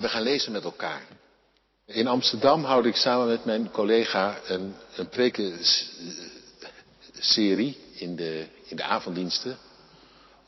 We 0.00 0.08
gaan 0.08 0.22
lezen 0.22 0.52
met 0.52 0.64
elkaar. 0.64 1.02
In 1.86 2.06
Amsterdam 2.06 2.64
houd 2.64 2.84
ik 2.84 2.96
samen 2.96 3.26
met 3.26 3.44
mijn 3.44 3.70
collega 3.70 4.38
een, 4.46 4.74
een 4.96 5.08
prekenserie 5.08 7.78
in 7.94 8.16
de, 8.16 8.46
in 8.64 8.76
de 8.76 8.82
avonddiensten 8.82 9.58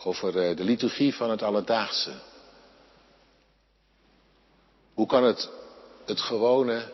over 0.04 0.38
eh, 0.38 0.56
de 0.56 0.64
liturgie 0.64 1.14
van 1.14 1.30
het 1.30 1.42
Alledaagse. 1.42 2.12
Hoe 4.94 5.06
kan 5.06 5.24
het, 5.24 5.50
het 6.06 6.20
gewone 6.20 6.92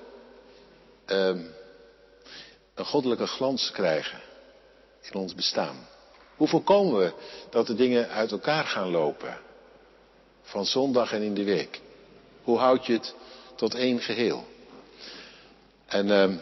um, 1.07 1.51
een 2.75 2.85
goddelijke 2.85 3.27
glans 3.27 3.71
krijgen 3.71 4.21
in 5.01 5.15
ons 5.15 5.35
bestaan? 5.35 5.89
Hoe 6.37 6.49
voorkomen 6.49 6.99
we 6.99 7.13
dat 7.51 7.67
de 7.67 7.75
dingen 7.75 8.09
uit 8.09 8.31
elkaar 8.31 8.65
gaan 8.65 8.91
lopen? 8.91 9.39
Van 10.43 10.67
zondag 10.67 11.13
en 11.13 11.23
in 11.23 11.35
de 11.35 11.45
week. 11.45 11.87
Hoe 12.49 12.59
houd 12.59 12.87
je 12.87 12.93
het 12.93 13.15
tot 13.57 13.75
één 13.75 14.01
geheel? 14.01 14.47
En 15.87 16.07
uh, 16.07 16.39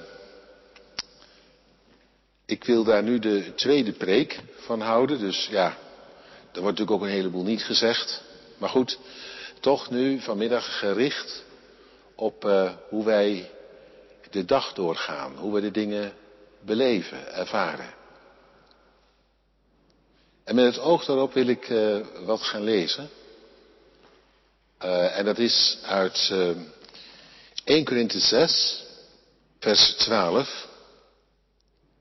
ik 2.44 2.64
wil 2.64 2.84
daar 2.84 3.02
nu 3.02 3.18
de 3.18 3.54
tweede 3.54 3.92
preek 3.92 4.40
van 4.56 4.80
houden. 4.80 5.18
Dus 5.18 5.46
ja, 5.50 5.66
er 5.66 6.60
wordt 6.60 6.78
natuurlijk 6.78 6.90
ook 6.90 7.02
een 7.02 7.14
heleboel 7.14 7.42
niet 7.42 7.64
gezegd. 7.64 8.22
Maar 8.58 8.68
goed, 8.68 8.98
toch 9.60 9.90
nu 9.90 10.20
vanmiddag 10.20 10.78
gericht 10.78 11.44
op 12.14 12.44
uh, 12.44 12.72
hoe 12.88 13.04
wij 13.04 13.50
de 14.30 14.44
dag 14.44 14.72
doorgaan. 14.72 15.36
Hoe 15.36 15.54
we 15.54 15.60
de 15.60 15.70
dingen 15.70 16.12
beleven, 16.60 17.34
ervaren. 17.34 17.94
En 20.44 20.54
met 20.54 20.64
het 20.64 20.78
oog 20.78 21.04
daarop 21.04 21.32
wil 21.32 21.48
ik 21.48 21.68
uh, 21.68 22.06
wat 22.24 22.42
gaan 22.42 22.62
lezen. 22.62 23.08
Uh, 24.82 25.18
en 25.18 25.24
dat 25.24 25.38
is 25.38 25.78
uit 25.82 26.28
uh, 26.32 26.56
1 27.64 27.84
Korinthe 27.84 28.18
6, 28.18 28.84
vers 29.58 29.94
12. 29.94 30.68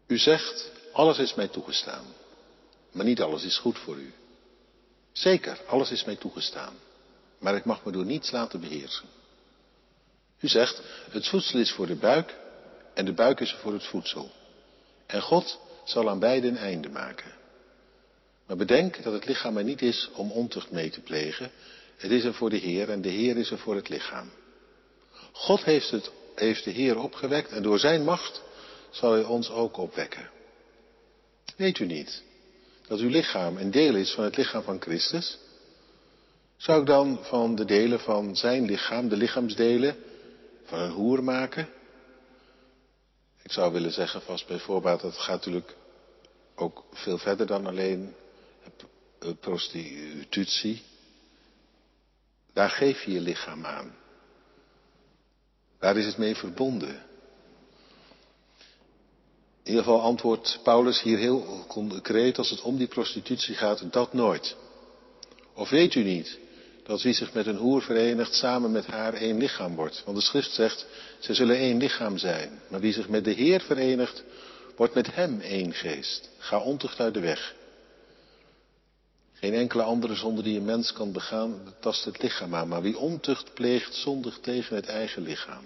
U 0.08 0.18
zegt, 0.18 0.72
alles 0.92 1.18
is 1.18 1.34
mij 1.34 1.48
toegestaan. 1.48 2.06
Maar 2.92 3.06
niet 3.06 3.22
alles 3.22 3.44
is 3.44 3.58
goed 3.58 3.78
voor 3.78 3.96
u. 3.96 4.14
Zeker, 5.12 5.60
alles 5.68 5.92
is 5.92 6.04
mij 6.04 6.16
toegestaan. 6.16 6.74
Maar 7.40 7.56
ik 7.56 7.66
mag 7.66 7.86
me 7.86 7.92
door 7.92 8.06
niets 8.06 8.32
laten 8.32 8.60
beheersen. 8.60 9.06
U 10.40 10.48
zegt, 10.48 10.82
het 11.10 11.28
voedsel 11.28 11.60
is 11.60 11.72
voor 11.72 11.88
de 11.88 11.96
buik 11.96 12.36
en 12.94 13.06
de 13.06 13.14
buik 13.14 13.40
is 13.40 13.56
voor 13.62 13.74
het 13.74 13.84
voedsel. 13.84 14.32
En 15.06 15.22
God 15.22 15.60
zal 15.84 16.10
aan 16.10 16.20
beide 16.20 16.48
een 16.48 16.58
einde 16.58 16.90
maken. 16.90 17.32
Maar 18.48 18.58
bedenk 18.58 19.04
dat 19.04 19.14
het 19.14 19.26
lichaam 19.26 19.58
er 19.58 19.64
niet 19.64 19.82
is 19.82 20.10
om 20.14 20.32
ontucht 20.32 20.72
mee 20.72 20.90
te 20.90 21.02
plegen. 21.02 21.52
Het 21.98 22.12
is 22.12 22.24
er 22.24 22.34
voor 22.34 22.50
de 22.50 22.58
Heer 22.58 22.90
en 22.90 23.02
de 23.02 23.10
Heer 23.10 23.38
is 23.38 23.52
er 23.52 23.58
voor 23.58 23.76
het 23.76 23.90
lichaam. 23.90 24.32
God 25.32 25.64
heeft, 25.64 25.92
het, 25.92 26.12
heeft 26.36 26.64
de 26.64 26.72
Heer 26.72 26.98
opgewekt 26.98 27.52
en 27.52 27.64
door 27.64 27.80
zijn 27.80 28.04
macht 28.04 28.42
zal 28.90 29.12
hij 29.12 29.24
ons 29.24 29.50
ook 29.50 29.78
opwekken. 29.78 30.30
Weet 31.56 31.80
u 31.80 31.86
niet 31.86 32.24
dat 32.88 33.00
uw 33.00 33.10
lichaam 33.10 33.58
een 33.58 33.72
deel 33.72 33.96
is 33.96 34.12
van 34.12 34.24
het 34.24 34.38
lichaam 34.38 34.64
van 34.64 34.82
Christus? 34.82 35.38
Zou 36.58 36.80
ik 36.80 36.88
dan 36.88 37.20
van 37.22 37.56
de 37.56 37.66
delen 37.66 38.00
van 38.00 38.36
zijn 38.36 38.66
lichaam, 38.66 39.10
de 39.10 39.18
lichaamsdelen, 39.18 39.96
van 40.64 40.80
een 40.80 40.92
hoer 40.92 41.24
maken? 41.24 41.70
Ik 43.44 43.52
zou 43.52 43.74
willen 43.74 43.92
zeggen 43.92 44.22
vast 44.22 44.48
bijvoorbeeld, 44.48 45.02
dat 45.02 45.18
gaat 45.18 45.36
natuurlijk 45.36 45.76
ook 46.56 46.84
veel 46.92 47.18
verder 47.18 47.48
dan 47.48 47.66
alleen 47.66 48.16
prostitutie. 49.40 50.84
Daar 52.56 52.70
geef 52.70 53.04
je 53.04 53.12
je 53.12 53.22
lichaam 53.22 53.66
aan. 53.66 53.96
Daar 55.80 55.98
is 55.98 56.06
het 56.06 56.18
mee 56.18 56.36
verbonden. 56.36 57.04
In 59.64 59.72
ieder 59.72 59.84
geval 59.84 60.02
antwoordt 60.02 60.60
Paulus 60.64 61.02
hier 61.02 61.18
heel 61.18 61.66
concreet 61.68 62.38
als 62.38 62.50
het 62.50 62.62
om 62.62 62.78
die 62.78 62.88
prostitutie 62.88 63.56
gaat, 63.56 63.94
dat 63.94 64.14
nooit. 64.14 64.56
Of 65.54 65.70
weet 65.70 65.96
u 65.96 66.04
niet 66.04 66.40
dat 66.84 67.02
wie 67.02 67.14
zich 67.14 67.34
met 67.34 67.46
een 67.46 67.58
hoer 67.58 67.82
verenigt 67.82 68.34
samen 68.34 68.72
met 68.72 68.86
haar 68.86 69.14
één 69.14 69.38
lichaam 69.38 69.76
wordt? 69.76 70.02
Want 70.06 70.18
de 70.18 70.24
schrift 70.24 70.52
zegt, 70.52 70.86
ze 71.20 71.34
zullen 71.34 71.58
één 71.58 71.78
lichaam 71.78 72.18
zijn. 72.18 72.62
Maar 72.70 72.80
wie 72.80 72.94
zich 72.94 73.10
met 73.10 73.24
de 73.24 73.32
Heer 73.32 73.62
verenigt, 73.62 74.24
wordt 74.76 74.94
met 74.94 75.16
hem 75.16 75.40
één 75.40 75.74
geest. 75.74 76.30
Ga 76.38 76.60
ontucht 76.60 77.00
uit 77.00 77.14
de 77.14 77.20
weg. 77.20 77.56
Geen 79.46 79.54
enkele 79.54 79.84
andere 79.84 80.16
zonde 80.16 80.42
die 80.42 80.58
een 80.58 80.66
mens 80.66 80.94
kan 80.94 81.12
begaan, 81.12 81.74
tast 81.80 82.06
het 82.06 82.22
lichaam 82.22 82.56
aan. 82.56 82.68
Maar 82.68 82.82
wie 82.82 82.98
ontucht 82.98 83.54
pleegt, 83.54 83.96
zondigt 83.96 84.44
tegen 84.44 84.76
het 84.76 84.86
eigen 84.86 85.22
lichaam. 85.22 85.64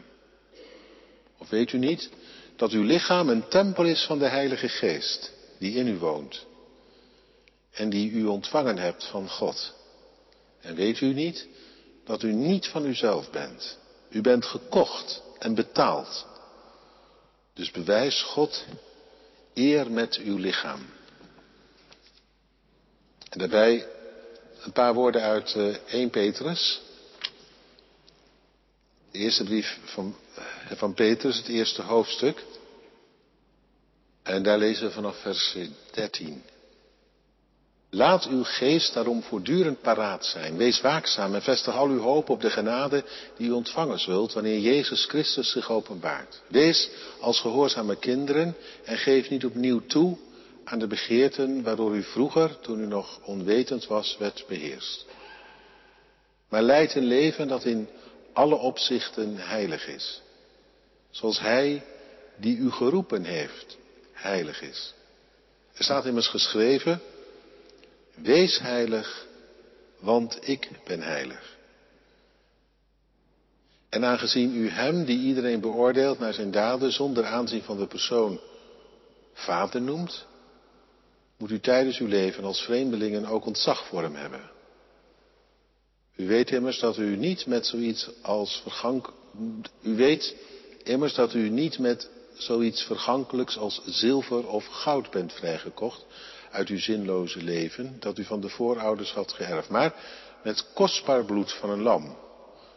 Of 1.37 1.49
weet 1.49 1.71
u 1.71 1.77
niet 1.77 2.09
dat 2.55 2.71
uw 2.71 2.83
lichaam 2.83 3.29
een 3.29 3.47
tempel 3.47 3.85
is 3.85 4.05
van 4.05 4.19
de 4.19 4.27
Heilige 4.27 4.69
Geest, 4.69 5.31
die 5.59 5.73
in 5.73 5.87
u 5.87 5.97
woont. 5.97 6.45
En 7.71 7.89
die 7.89 8.11
u 8.11 8.25
ontvangen 8.25 8.77
hebt 8.77 9.05
van 9.05 9.29
God. 9.29 9.73
En 10.61 10.75
weet 10.75 11.01
u 11.01 11.13
niet 11.13 11.47
dat 12.05 12.23
u 12.23 12.33
niet 12.33 12.67
van 12.67 12.85
uzelf 12.85 13.29
bent. 13.29 13.77
U 14.09 14.21
bent 14.21 14.45
gekocht 14.45 15.21
en 15.37 15.55
betaald. 15.55 16.25
Dus 17.53 17.71
bewijs 17.71 18.21
God 18.21 18.65
eer 19.53 19.91
met 19.91 20.15
uw 20.23 20.37
lichaam. 20.37 20.98
En 23.29 23.39
daarbij 23.39 23.87
een 24.61 24.71
paar 24.71 24.93
woorden 24.93 25.21
uit 25.21 25.55
uh, 25.55 25.75
1 25.87 26.09
Petrus. 26.09 26.81
De 29.11 29.17
eerste 29.17 29.43
brief 29.43 29.77
van, 29.83 30.15
van 30.75 30.93
Petrus, 30.93 31.37
het 31.37 31.47
eerste 31.47 31.81
hoofdstuk. 31.81 32.43
En 34.23 34.43
daar 34.43 34.57
lezen 34.57 34.87
we 34.87 34.91
vanaf 34.91 35.21
vers 35.21 35.57
13. 35.91 36.43
Laat 37.89 38.27
uw 38.27 38.43
geest 38.43 38.93
daarom 38.93 39.23
voortdurend 39.23 39.81
paraat 39.81 40.25
zijn. 40.25 40.57
Wees 40.57 40.81
waakzaam 40.81 41.35
en 41.35 41.41
vestig 41.41 41.75
al 41.75 41.87
uw 41.87 41.99
hoop 41.99 42.29
op 42.29 42.41
de 42.41 42.49
genade 42.49 43.03
die 43.37 43.47
u 43.47 43.51
ontvangen 43.51 43.99
zult 43.99 44.33
wanneer 44.33 44.59
Jezus 44.59 45.05
Christus 45.05 45.51
zich 45.51 45.71
openbaart. 45.71 46.41
Wees 46.47 46.89
als 47.19 47.39
gehoorzame 47.39 47.95
kinderen 47.95 48.55
en 48.83 48.97
geef 48.97 49.29
niet 49.29 49.45
opnieuw 49.45 49.85
toe 49.85 50.17
aan 50.69 50.79
de 50.79 50.87
begeerten 50.87 51.63
waardoor 51.63 51.95
u 51.95 52.03
vroeger, 52.03 52.59
toen 52.59 52.79
u 52.79 52.85
nog 52.85 53.19
onwetend 53.23 53.87
was, 53.87 54.17
werd 54.17 54.45
beheerst. 54.47 55.05
Maar 56.49 56.61
leid 56.61 56.95
een 56.95 57.05
leven 57.05 57.47
dat 57.47 57.63
in 57.65 57.87
alle 58.33 58.55
opzichten 58.55 59.37
heilig 59.37 59.87
is. 59.87 60.21
Zoals 61.09 61.39
Hij 61.39 61.83
die 62.37 62.57
u 62.57 62.71
geroepen 62.71 63.23
heeft, 63.23 63.77
heilig 64.11 64.61
is. 64.61 64.93
Er 65.73 65.83
staat 65.83 66.05
immers 66.05 66.27
geschreven, 66.27 67.01
wees 68.15 68.59
heilig, 68.59 69.27
want 69.99 70.47
ik 70.47 70.69
ben 70.85 71.01
heilig. 71.01 71.57
En 73.89 74.05
aangezien 74.05 74.55
u 74.55 74.69
Hem, 74.69 75.05
die 75.05 75.19
iedereen 75.19 75.59
beoordeelt 75.59 76.19
naar 76.19 76.33
zijn 76.33 76.51
daden 76.51 76.91
zonder 76.91 77.25
aanzien 77.25 77.63
van 77.63 77.77
de 77.77 77.87
persoon, 77.87 78.39
Vader 79.33 79.81
noemt, 79.81 80.27
moet 81.39 81.51
u 81.51 81.59
tijdens 81.59 81.97
uw 81.97 82.07
leven 82.07 82.43
als 82.43 82.61
vreemdelingen 82.61 83.25
ook 83.25 83.45
ontzag 83.45 83.87
voor 83.87 84.01
hem 84.01 84.15
hebben. 84.15 84.51
U 86.15 86.27
weet 86.27 86.51
immers 86.51 86.79
dat 86.79 86.97
u 86.97 87.15
niet 87.15 87.45
met 87.45 87.65
zoiets 87.65 88.09
als 88.21 88.59
vergank... 88.61 89.13
U 89.81 89.95
weet 89.95 90.35
immers 90.83 91.13
dat 91.13 91.33
u 91.33 91.49
niet 91.49 91.79
met 91.79 92.09
zoiets 92.33 92.83
vergankelijks 92.83 93.57
als 93.57 93.81
zilver 93.85 94.47
of 94.47 94.65
goud 94.65 95.11
bent 95.11 95.33
vrijgekocht 95.33 96.05
uit 96.51 96.67
uw 96.67 96.79
zinloze 96.79 97.43
leven, 97.43 97.97
dat 97.99 98.17
u 98.17 98.23
van 98.23 98.41
de 98.41 98.49
voorouders 98.49 99.11
had 99.11 99.31
geërfd, 99.31 99.69
maar 99.69 99.95
met 100.43 100.73
kostbaar 100.73 101.25
bloed 101.25 101.53
van 101.53 101.69
een 101.69 101.81
lam, 101.81 102.17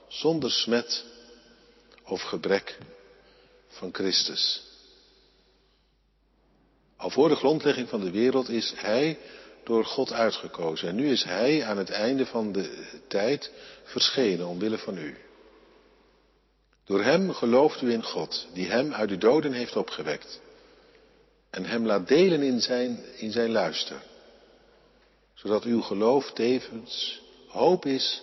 zonder 0.08 0.50
smet 0.50 1.04
of 2.04 2.22
gebrek 2.22 2.78
van 3.68 3.88
Christus. 3.92 4.71
Al 7.02 7.10
voor 7.10 7.28
de 7.28 7.36
grondlegging 7.36 7.88
van 7.88 8.00
de 8.00 8.10
wereld 8.10 8.48
is 8.48 8.72
Hij 8.76 9.18
door 9.64 9.84
God 9.84 10.12
uitgekozen. 10.12 10.88
En 10.88 10.94
nu 10.94 11.10
is 11.10 11.24
Hij 11.24 11.64
aan 11.64 11.78
het 11.78 11.90
einde 11.90 12.26
van 12.26 12.52
de 12.52 12.98
tijd 13.08 13.50
verschenen 13.82 14.46
omwille 14.46 14.78
van 14.78 14.98
u. 14.98 15.16
Door 16.84 17.02
Hem 17.02 17.32
gelooft 17.32 17.82
u 17.82 17.92
in 17.92 18.02
God, 18.02 18.46
die 18.52 18.66
Hem 18.66 18.92
uit 18.92 19.08
de 19.08 19.18
doden 19.18 19.52
heeft 19.52 19.76
opgewekt. 19.76 20.40
En 21.50 21.64
Hem 21.64 21.86
laat 21.86 22.08
delen 22.08 22.42
in 22.42 22.60
zijn, 22.60 23.04
in 23.16 23.32
zijn 23.32 23.50
luister. 23.50 24.02
Zodat 25.34 25.64
uw 25.64 25.80
geloof 25.80 26.32
tevens 26.32 27.22
hoop 27.48 27.86
is 27.86 28.22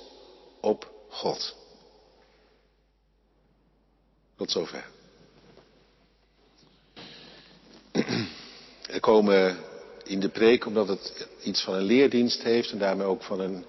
op 0.61 0.91
God. 1.09 1.55
Tot 4.37 4.51
zover. 4.51 4.98
Er 8.89 8.99
komen 8.99 9.57
in 10.03 10.19
de 10.19 10.29
preek, 10.29 10.65
omdat 10.65 10.87
het 10.87 11.27
iets 11.43 11.61
van 11.61 11.73
een 11.73 11.83
leerdienst 11.83 12.41
heeft 12.41 12.71
en 12.71 12.77
daarmee 12.77 13.07
ook 13.07 13.23
van 13.23 13.39
een 13.39 13.65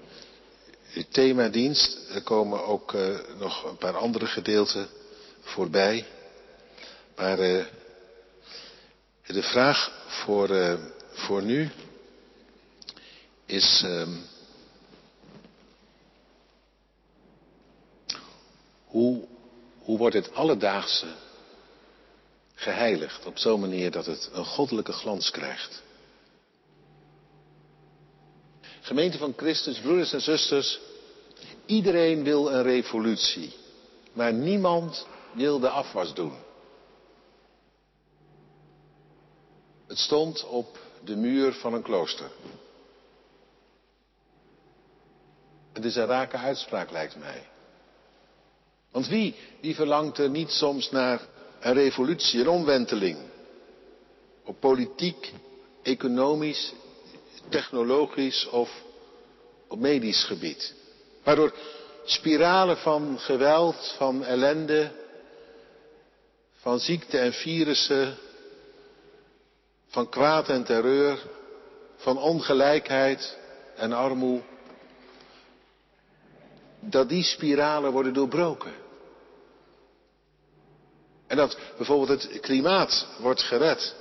themadienst. 1.11 1.99
Er 2.15 2.23
komen 2.23 2.65
ook 2.65 2.93
uh, 2.93 3.19
nog 3.39 3.65
een 3.65 3.77
paar 3.77 3.97
andere 3.97 4.27
gedeelten 4.27 4.89
voorbij. 5.41 6.07
Maar 7.17 7.39
uh, 7.39 7.65
de 9.27 9.43
vraag 9.43 9.93
voor, 10.07 10.51
uh, 10.51 10.75
voor 11.13 11.43
nu 11.43 11.71
is. 13.47 13.85
hoe, 18.85 19.25
hoe 19.79 19.99
wordt 19.99 20.15
het 20.15 20.35
alledaagse 20.35 21.07
geheiligd 22.61 23.27
op 23.27 23.39
zo'n 23.39 23.61
manier 23.61 23.91
dat 23.91 24.07
het 24.07 24.31
een 24.33 24.45
goddelijke 24.45 24.93
glans 24.93 25.31
krijgt? 25.31 25.83
Gemeente 28.81 29.19
van 29.19 29.33
Christus, 29.37 29.79
broeders 29.79 30.13
en 30.13 30.21
zusters, 30.21 30.81
iedereen 31.67 32.25
wil 32.25 32.53
een 32.53 32.63
revolutie, 32.63 33.55
maar 34.13 34.33
niemand 34.33 35.07
wil 35.33 35.59
de 35.59 35.69
afwas 35.69 36.15
doen. 36.15 36.33
Het 39.87 39.99
stond 39.99 40.45
op 40.45 40.79
de 41.05 41.17
muur 41.17 41.53
van 41.53 41.75
een 41.75 41.83
klooster. 41.83 42.31
Het 45.73 45.85
is 45.85 45.97
een 45.97 46.07
rake 46.07 46.37
uitspraak, 46.37 46.91
lijkt 46.91 47.17
mij. 47.17 47.49
Want 48.91 49.09
wie, 49.09 49.35
wie 49.61 49.75
verlangt 49.75 50.19
er 50.19 50.31
niet 50.31 50.51
soms 50.51 50.91
naar 50.91 51.21
een 51.61 51.73
revolutie, 51.73 52.41
een 52.41 52.49
omwenteling? 52.49 53.19
Op 54.45 54.61
politiek, 54.61 55.33
economisch, 55.83 56.73
technologisch 57.49 58.49
of 58.49 58.83
op 59.69 59.79
medisch 59.79 60.25
gebied. 60.25 60.75
Waardoor 61.25 61.55
spiralen 62.05 62.77
van 62.77 63.19
geweld, 63.19 63.95
van 63.97 64.25
ellende, 64.25 64.91
van 66.55 66.79
ziekte 66.79 67.19
en 67.19 67.33
virussen, 67.33 68.17
van 69.87 70.09
kwaad 70.09 70.49
en 70.49 70.65
terreur, 70.65 71.19
van 71.97 72.19
ongelijkheid 72.19 73.39
en 73.77 73.93
armoede, 73.93 74.43
dat 76.81 77.09
die 77.09 77.23
spiralen 77.23 77.93
worden 77.93 78.13
doorbroken. 78.13 78.73
En 81.31 81.37
dat 81.37 81.59
bijvoorbeeld 81.77 82.23
het 82.23 82.41
klimaat 82.41 83.07
wordt 83.19 83.43
gered. 83.43 83.95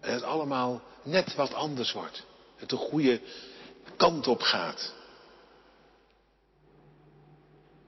En 0.00 0.12
het 0.12 0.22
allemaal 0.22 0.82
net 1.02 1.34
wat 1.34 1.54
anders 1.54 1.92
wordt. 1.92 2.24
Het 2.56 2.68
de 2.68 2.76
goede 2.76 3.20
kant 3.96 4.26
op 4.26 4.40
gaat. 4.40 4.92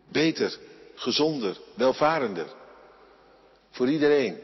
Beter, 0.08 0.58
gezonder, 0.94 1.58
welvarender. 1.74 2.54
Voor 3.70 3.88
iedereen. 3.88 4.38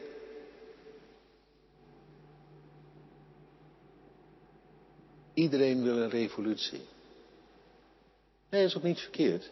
Iedereen 5.33 5.83
wil 5.83 5.97
een 5.97 6.09
revolutie. 6.09 6.87
Nee, 8.49 8.61
dat 8.61 8.69
is 8.69 8.77
ook 8.77 8.83
niet 8.83 8.99
verkeerd. 8.99 9.51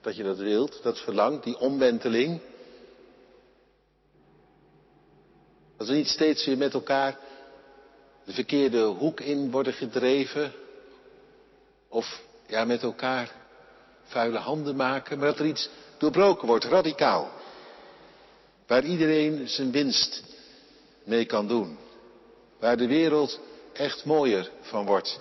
Dat 0.00 0.16
je 0.16 0.22
dat 0.22 0.38
wilt, 0.38 0.82
dat 0.82 0.98
verlangt, 0.98 1.44
die 1.44 1.58
omwenteling. 1.58 2.40
Dat 5.76 5.86
we 5.86 5.94
niet 5.94 6.08
steeds 6.08 6.46
weer 6.46 6.58
met 6.58 6.74
elkaar 6.74 7.18
de 8.24 8.32
verkeerde 8.32 8.82
hoek 8.82 9.20
in 9.20 9.50
worden 9.50 9.72
gedreven. 9.72 10.52
Of 11.88 12.22
ja, 12.46 12.64
met 12.64 12.82
elkaar 12.82 13.32
vuile 14.02 14.38
handen 14.38 14.76
maken. 14.76 15.18
Maar 15.18 15.28
dat 15.28 15.38
er 15.38 15.46
iets 15.46 15.68
doorbroken 15.98 16.46
wordt, 16.46 16.64
radicaal. 16.64 17.30
Waar 18.66 18.84
iedereen 18.84 19.48
zijn 19.48 19.70
winst 19.70 20.22
mee 21.04 21.24
kan 21.24 21.48
doen. 21.48 21.78
Waar 22.58 22.76
de 22.76 22.86
wereld 22.86 23.40
echt 23.72 24.04
mooier 24.04 24.50
van 24.60 24.86
wordt. 24.86 25.20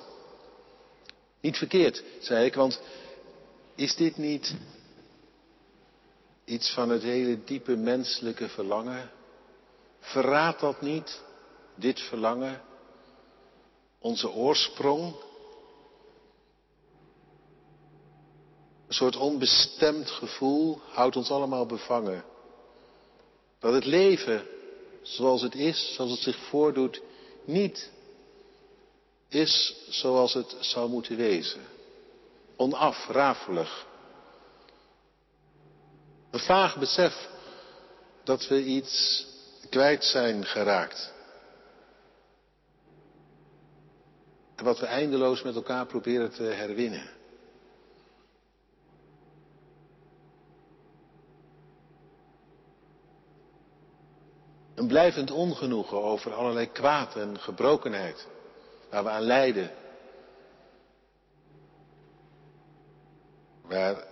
Niet 1.42 1.58
verkeerd, 1.58 2.04
zei 2.20 2.46
ik, 2.46 2.54
want 2.54 2.82
is 3.78 3.96
dit 3.96 4.18
niet 4.18 4.56
iets 6.46 6.74
van 6.74 6.90
het 6.90 7.02
hele 7.02 7.44
diepe 7.44 7.76
menselijke 7.76 8.50
verlangen? 8.50 9.12
Verraadt 10.00 10.60
dat 10.60 10.82
niet, 10.82 11.22
dit 11.76 12.00
verlangen, 12.00 12.62
onze 14.00 14.30
oorsprong? 14.30 15.16
Een 18.88 18.94
soort 18.94 19.16
onbestemd 19.16 20.10
gevoel 20.10 20.80
houdt 20.90 21.16
ons 21.16 21.30
allemaal 21.30 21.66
bevangen. 21.66 22.24
Dat 23.60 23.74
het 23.74 23.86
leven, 23.86 24.48
zoals 25.02 25.42
het 25.42 25.56
is, 25.56 25.94
zoals 25.96 26.12
het 26.12 26.20
zich 26.20 26.38
voordoet, 26.38 27.02
niet 27.46 27.92
is 29.30 29.76
zoals 29.90 30.34
het 30.34 30.56
zou 30.60 30.90
moeten 30.90 31.16
wezen. 31.18 31.77
Onaf, 32.58 33.08
rafelig. 33.08 33.86
Een 36.32 36.40
vaag 36.40 36.78
besef 36.78 37.30
dat 38.24 38.48
we 38.48 38.64
iets 38.64 39.26
kwijt 39.70 40.04
zijn 40.04 40.46
geraakt. 40.46 41.14
En 44.56 44.64
wat 44.64 44.80
we 44.80 44.86
eindeloos 44.86 45.42
met 45.42 45.56
elkaar 45.56 45.86
proberen 45.86 46.32
te 46.32 46.44
herwinnen. 46.44 47.10
Een 54.76 54.88
blijvend 54.88 55.32
ongenoegen 55.32 56.04
over 56.04 56.34
allerlei 56.34 56.72
kwaad 56.72 57.16
en 57.16 57.40
gebrokenheid 57.40 58.28
waar 58.90 59.04
we 59.04 59.10
aan 59.10 59.22
lijden. 59.22 59.72
Waar 63.68 64.04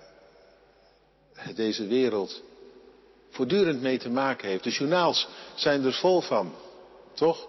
deze 1.56 1.88
wereld 1.88 2.42
voortdurend 3.30 3.82
mee 3.82 3.98
te 3.98 4.10
maken 4.10 4.50
heeft. 4.50 4.64
De 4.64 4.70
journaals 4.70 5.28
zijn 5.56 5.84
er 5.84 5.94
vol 5.94 6.22
van, 6.22 6.54
toch? 7.14 7.48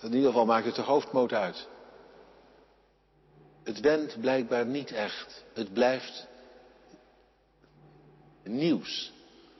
In 0.00 0.12
ieder 0.12 0.28
geval 0.28 0.44
maakt 0.44 0.66
het 0.66 0.74
de 0.74 0.82
hoofdmoot 0.82 1.32
uit. 1.32 1.66
Het 3.62 3.80
wendt 3.80 4.20
blijkbaar 4.20 4.66
niet 4.66 4.92
echt. 4.92 5.44
Het 5.52 5.72
blijft 5.72 6.26
nieuws. 8.42 9.12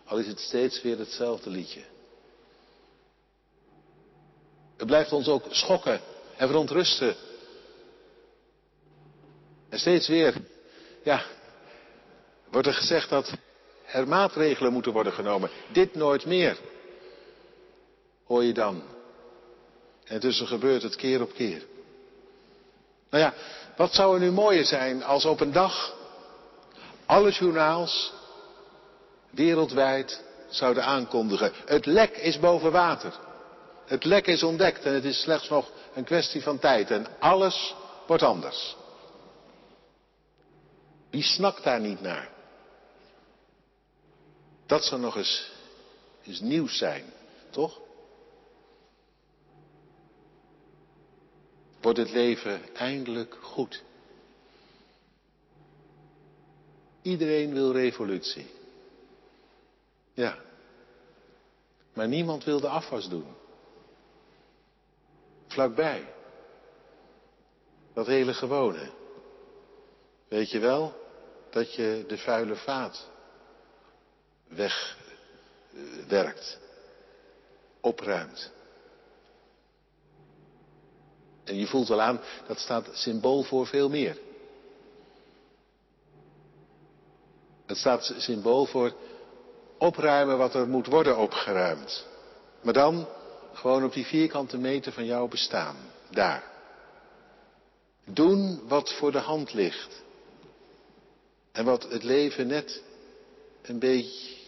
Al 0.05 0.19
is 0.19 0.27
het 0.27 0.41
steeds 0.41 0.83
weer 0.83 0.99
hetzelfde 0.99 1.51
liedje. 1.51 1.83
Het 4.77 4.87
blijft 4.87 5.13
ons 5.13 5.29
ook 5.29 5.45
schokken 5.51 6.01
en 6.37 6.49
verontrusten. 6.49 7.17
En 9.69 9.79
steeds 9.79 10.09
weer, 10.09 10.35
ja, 11.03 11.25
wordt 12.51 12.67
er 12.67 12.75
gezegd 12.75 13.09
dat 13.09 13.33
er 13.87 14.09
maatregelen 14.09 14.73
moeten 14.73 14.93
worden 14.93 15.13
genomen. 15.13 15.51
Dit 15.73 15.95
nooit 15.95 16.27
meer. 16.27 16.59
Hoor 18.27 18.45
je 18.45 18.53
dan. 18.53 18.83
En 20.05 20.15
intussen 20.15 20.47
gebeurt 20.47 20.83
het 20.83 20.97
keer 20.97 21.23
op 21.23 21.33
keer. 21.35 21.63
Nou 23.11 23.25
ja, 23.25 23.35
wat 23.77 23.95
zou 23.95 24.15
er 24.15 24.21
nu 24.21 24.31
mooier 24.31 24.65
zijn 24.65 25.05
als 25.05 25.25
op 25.25 25.41
een 25.41 25.53
dag 25.53 25.95
alle 27.07 27.31
journaals 27.31 28.13
wereldwijd 29.31 30.25
zouden 30.49 30.85
aankondigen. 30.85 31.53
Het 31.65 31.87
lek 31.87 32.17
is 32.17 32.39
boven 32.39 32.73
water. 32.73 33.13
Het 33.87 34.05
lek 34.05 34.27
is 34.27 34.43
ontdekt 34.43 34.85
en 34.85 34.95
het 34.95 35.05
is 35.05 35.21
slechts 35.21 35.49
nog 35.49 35.71
een 35.95 36.05
kwestie 36.05 36.43
van 36.43 36.59
tijd. 36.59 36.91
En 36.91 37.07
alles 37.19 37.75
wordt 38.07 38.23
anders. 38.23 38.77
Wie 41.11 41.23
snakt 41.23 41.65
daar 41.65 41.81
niet 41.81 42.01
naar? 42.01 42.29
Dat 44.71 44.85
zou 44.85 45.01
nog 45.01 45.17
eens, 45.17 45.51
eens 46.23 46.41
nieuws 46.41 46.79
zijn, 46.79 47.05
toch? 47.51 47.81
Wordt 51.81 51.99
het 51.99 52.11
leven 52.11 52.75
eindelijk 52.75 53.39
goed? 53.41 53.83
Iedereen 57.03 57.53
wil 57.53 57.73
revolutie. 57.73 58.47
Ja. 60.15 60.39
Maar 61.93 62.09
niemand 62.09 62.45
wil 62.45 62.61
de 62.61 62.69
afwas 62.69 63.09
doen 63.09 63.35
vlakbij. 65.47 66.15
Dat 67.93 68.07
hele 68.07 68.35
gewone. 68.35 68.91
Weet 70.29 70.51
je 70.51 70.59
wel 70.59 70.95
dat 71.51 71.75
je 71.75 72.05
de 72.09 72.19
vuile 72.19 72.57
vaat 72.57 73.10
wegwerkt, 74.51 76.59
opruimt. 77.81 78.51
En 81.45 81.57
je 81.57 81.67
voelt 81.67 81.89
wel 81.89 82.01
aan, 82.01 82.21
dat 82.47 82.59
staat 82.59 82.89
symbool 82.93 83.43
voor 83.43 83.67
veel 83.67 83.89
meer. 83.89 84.19
Het 87.67 87.77
staat 87.77 88.15
symbool 88.19 88.67
voor 88.67 88.95
opruimen 89.79 90.39
wat 90.39 90.55
er 90.55 90.69
moet 90.69 90.87
worden 90.87 91.19
opgeruimd. 91.19 92.07
Maar 92.63 92.73
dan 92.73 93.09
gewoon 93.53 93.85
op 93.85 93.93
die 93.93 94.07
vierkante 94.07 94.59
meter 94.59 94.93
van 94.93 95.05
jouw 95.05 95.29
bestaan. 95.29 95.77
Daar. 96.11 96.45
Doen 98.05 98.69
wat 98.69 98.93
voor 98.93 99.13
de 99.13 99.19
hand 99.19 99.53
ligt. 99.53 100.03
En 101.53 101.65
wat 101.65 101.83
het 101.83 102.03
leven 102.03 102.47
net 102.47 102.83
een 103.63 103.79
beetje, 103.79 104.40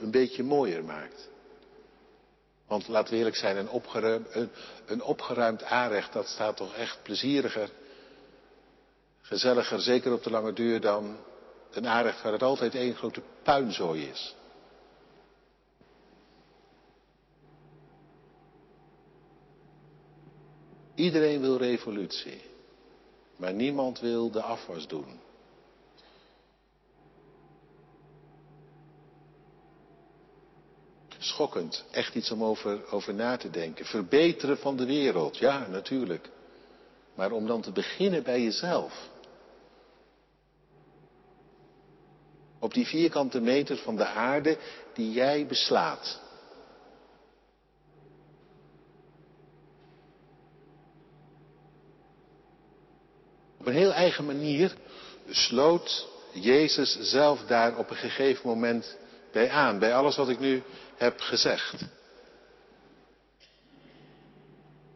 een 0.00 0.10
beetje 0.10 0.42
mooier 0.42 0.84
maakt. 0.84 1.28
Want 2.66 2.88
laten 2.88 3.12
we 3.12 3.18
eerlijk 3.18 3.36
zijn, 3.36 3.56
een 3.56 3.70
opgeruimd, 3.70 4.34
een, 4.34 4.50
een 4.86 5.02
opgeruimd 5.02 5.62
aanrecht, 5.62 6.12
dat 6.12 6.26
staat 6.26 6.56
toch 6.56 6.74
echt 6.74 7.02
plezieriger, 7.02 7.70
gezelliger, 9.20 9.80
zeker 9.80 10.12
op 10.12 10.22
de 10.22 10.30
lange 10.30 10.52
duur, 10.52 10.80
dan 10.80 11.16
een 11.70 11.86
aanrecht 11.86 12.22
waar 12.22 12.32
het 12.32 12.42
altijd 12.42 12.74
één 12.74 12.94
grote 12.94 13.22
puinzooi 13.42 14.08
is. 14.08 14.36
Iedereen 20.94 21.40
wil 21.40 21.56
revolutie, 21.56 22.42
maar 23.36 23.52
niemand 23.52 24.00
wil 24.00 24.30
de 24.30 24.42
afwas 24.42 24.88
doen. 24.88 25.20
Schokkend, 31.38 31.84
echt 31.90 32.14
iets 32.14 32.30
om 32.30 32.44
over, 32.44 32.90
over 32.90 33.14
na 33.14 33.36
te 33.36 33.50
denken. 33.50 33.84
Verbeteren 33.84 34.58
van 34.58 34.76
de 34.76 34.86
wereld, 34.86 35.36
ja 35.36 35.66
natuurlijk. 35.66 36.28
Maar 37.14 37.32
om 37.32 37.46
dan 37.46 37.60
te 37.60 37.72
beginnen 37.72 38.22
bij 38.22 38.42
jezelf. 38.42 39.08
Op 42.58 42.74
die 42.74 42.86
vierkante 42.86 43.40
meter 43.40 43.76
van 43.76 43.96
de 43.96 44.06
aarde 44.06 44.58
die 44.94 45.12
jij 45.12 45.46
beslaat. 45.46 46.20
Op 53.58 53.66
een 53.66 53.74
heel 53.74 53.92
eigen 53.92 54.26
manier 54.26 54.76
sloot 55.28 56.08
Jezus 56.32 56.98
zelf 57.00 57.40
daar 57.40 57.76
op 57.76 57.90
een 57.90 57.96
gegeven 57.96 58.48
moment 58.48 58.96
bij 59.32 59.50
aan, 59.50 59.78
bij 59.78 59.94
alles 59.94 60.16
wat 60.16 60.28
ik 60.28 60.38
nu 60.38 60.62
heb 60.98 61.20
gezegd. 61.20 61.74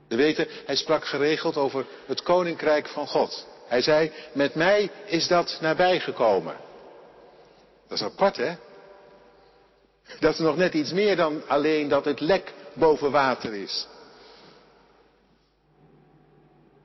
We 0.08 0.16
weten, 0.16 0.46
hij 0.66 0.76
sprak 0.76 1.04
geregeld 1.04 1.56
over 1.56 1.86
het 2.06 2.22
koninkrijk 2.22 2.88
van 2.88 3.06
God. 3.06 3.46
Hij 3.66 3.82
zei, 3.82 4.12
met 4.32 4.54
mij 4.54 4.90
is 5.04 5.28
dat 5.28 5.58
nabijgekomen. 5.60 6.56
Dat 7.88 7.98
is 7.98 8.04
apart, 8.04 8.36
hè? 8.36 8.54
Dat 10.20 10.32
is 10.32 10.38
nog 10.38 10.56
net 10.56 10.74
iets 10.74 10.92
meer 10.92 11.16
dan 11.16 11.48
alleen 11.48 11.88
dat 11.88 12.04
het 12.04 12.20
lek 12.20 12.52
boven 12.74 13.10
water 13.10 13.54
is. 13.54 13.86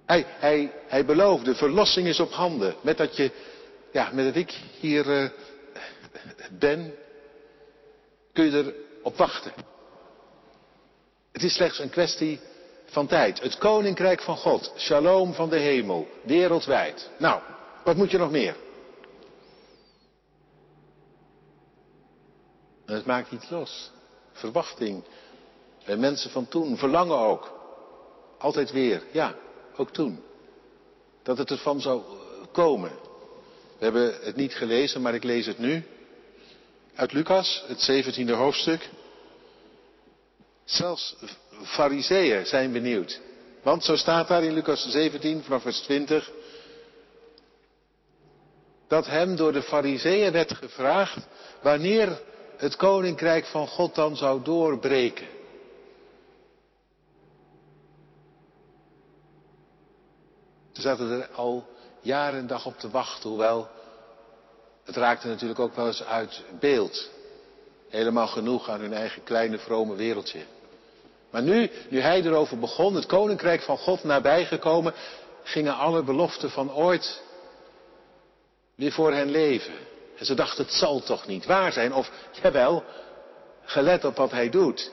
Hij, 0.05 0.25
hij, 0.27 0.71
hij 0.87 1.05
beloofde, 1.05 1.55
verlossing 1.55 2.07
is 2.07 2.19
op 2.19 2.31
handen. 2.31 2.75
Met 2.81 2.97
dat, 2.97 3.15
je, 3.15 3.31
ja, 3.91 4.09
met 4.13 4.25
dat 4.25 4.35
ik 4.35 4.53
hier 4.79 5.05
uh, 5.05 5.29
ben, 6.51 6.93
kun 8.33 8.51
je 8.51 8.85
erop 9.07 9.17
wachten. 9.17 9.53
Het 11.31 11.43
is 11.43 11.53
slechts 11.53 11.79
een 11.79 11.89
kwestie 11.89 12.39
van 12.85 13.07
tijd. 13.07 13.39
Het 13.41 13.57
koninkrijk 13.57 14.21
van 14.21 14.37
God, 14.37 14.73
shalom 14.77 15.33
van 15.33 15.49
de 15.49 15.59
hemel, 15.59 16.07
wereldwijd. 16.23 17.09
Nou, 17.17 17.41
wat 17.83 17.95
moet 17.95 18.11
je 18.11 18.17
nog 18.17 18.31
meer? 18.31 18.55
En 22.85 22.95
het 22.95 23.05
maakt 23.05 23.31
niet 23.31 23.49
los. 23.49 23.91
Verwachting. 24.31 25.03
Bij 25.85 25.97
mensen 25.97 26.31
van 26.31 26.47
toen, 26.47 26.77
verlangen 26.77 27.17
ook. 27.17 27.55
Altijd 28.37 28.71
weer, 28.71 29.03
ja, 29.11 29.35
ook 29.75 29.91
toen. 29.91 30.23
Dat 31.23 31.37
het 31.37 31.51
ervan 31.51 31.81
zou 31.81 32.01
komen. 32.51 32.91
We 33.77 33.83
hebben 33.83 34.19
het 34.21 34.35
niet 34.35 34.55
gelezen, 34.55 35.01
maar 35.01 35.13
ik 35.13 35.23
lees 35.23 35.45
het 35.45 35.57
nu. 35.57 35.85
Uit 36.97 37.13
Lucas, 37.13 37.63
het 37.67 37.89
17e 37.91 38.31
hoofdstuk. 38.31 38.89
Zelfs 40.63 41.15
fariseeën 41.63 42.45
zijn 42.45 42.71
benieuwd. 42.71 43.21
Want 43.63 43.83
zo 43.83 43.95
staat 43.95 44.27
daar 44.27 44.43
in 44.43 44.53
Lucas 44.53 44.89
17 44.89 45.43
vanaf 45.43 45.61
vers 45.61 45.79
20. 45.79 46.31
Dat 48.87 49.05
hem 49.05 49.35
door 49.35 49.51
de 49.51 49.61
fariseeën 49.61 50.31
werd 50.31 50.53
gevraagd 50.53 51.27
wanneer 51.61 52.21
het 52.57 52.75
koninkrijk 52.75 53.45
van 53.45 53.67
God 53.67 53.95
dan 53.95 54.15
zou 54.15 54.43
doorbreken. 54.43 55.27
Ze 60.71 60.81
zaten 60.81 61.09
er 61.09 61.27
al 61.27 61.67
jaren 62.01 62.39
en 62.39 62.47
dag 62.47 62.65
op 62.65 62.79
te 62.79 62.89
wachten, 62.89 63.29
hoewel 63.29 63.76
het 64.87 64.95
raakte 64.95 65.27
natuurlijk 65.27 65.59
ook 65.59 65.75
wel 65.75 65.87
eens 65.87 66.03
uit 66.03 66.43
beeld. 66.59 67.09
Helemaal 67.89 68.27
genoeg 68.27 68.69
aan 68.69 68.79
hun 68.79 68.93
eigen 68.93 69.23
kleine 69.23 69.57
vrome 69.57 69.95
wereldje. 69.95 70.39
Maar 71.31 71.41
nu, 71.41 71.69
nu 71.89 71.99
hij 71.99 72.21
erover 72.21 72.59
begon, 72.59 72.95
het 72.95 73.05
koninkrijk 73.05 73.61
van 73.61 73.77
God 73.77 74.03
nabijgekomen, 74.03 74.93
gingen 75.43 75.75
alle 75.75 76.03
beloften 76.03 76.49
van 76.49 76.71
ooit 76.71 77.21
weer 78.75 78.91
voor 78.91 79.13
hen 79.13 79.29
leven. 79.29 79.73
En 80.17 80.25
ze 80.25 80.33
dachten, 80.33 80.63
het 80.63 80.73
zal 80.73 80.99
toch 80.99 81.27
niet 81.27 81.45
waar 81.45 81.71
zijn? 81.71 81.93
Of, 81.93 82.11
jawel, 82.41 82.83
gelet 83.63 84.05
op 84.05 84.15
wat 84.15 84.31
hij 84.31 84.49
doet. 84.49 84.91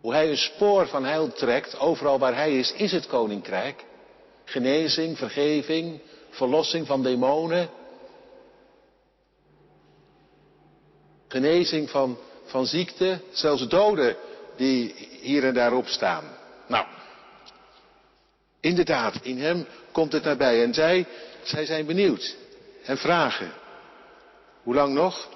Hoe 0.00 0.12
hij 0.12 0.30
een 0.30 0.36
spoor 0.36 0.86
van 0.86 1.04
heil 1.04 1.32
trekt, 1.32 1.78
overal 1.78 2.18
waar 2.18 2.34
hij 2.34 2.58
is, 2.58 2.72
is 2.72 2.92
het 2.92 3.06
koninkrijk. 3.06 3.84
Genezing, 4.46 5.18
vergeving, 5.18 6.00
verlossing 6.30 6.86
van 6.86 7.02
demonen. 7.02 7.68
Genezing 11.28 11.90
van, 11.90 12.18
van 12.44 12.66
ziekte, 12.66 13.20
zelfs 13.30 13.68
doden 13.68 14.16
die 14.56 14.94
hier 15.20 15.44
en 15.44 15.54
daar 15.54 15.72
op 15.72 15.86
staan. 15.86 16.24
Nou, 16.66 16.86
inderdaad, 18.60 19.14
in 19.22 19.38
hem 19.38 19.66
komt 19.92 20.12
het 20.12 20.24
nabij. 20.24 20.62
En 20.62 20.74
zij, 20.74 21.06
zij 21.42 21.64
zijn 21.64 21.86
benieuwd 21.86 22.36
en 22.84 22.98
vragen. 22.98 23.52
Hoe 24.62 24.74
lang 24.74 24.94
nog? 24.94 25.28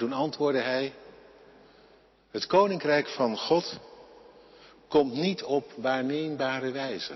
Toen 0.00 0.12
antwoordde 0.12 0.60
hij, 0.60 0.92
het 2.30 2.46
koninkrijk 2.46 3.08
van 3.08 3.36
God 3.36 3.78
komt 4.88 5.14
niet 5.14 5.42
op 5.42 5.72
waarneembare 5.76 6.70
wijze. 6.70 7.14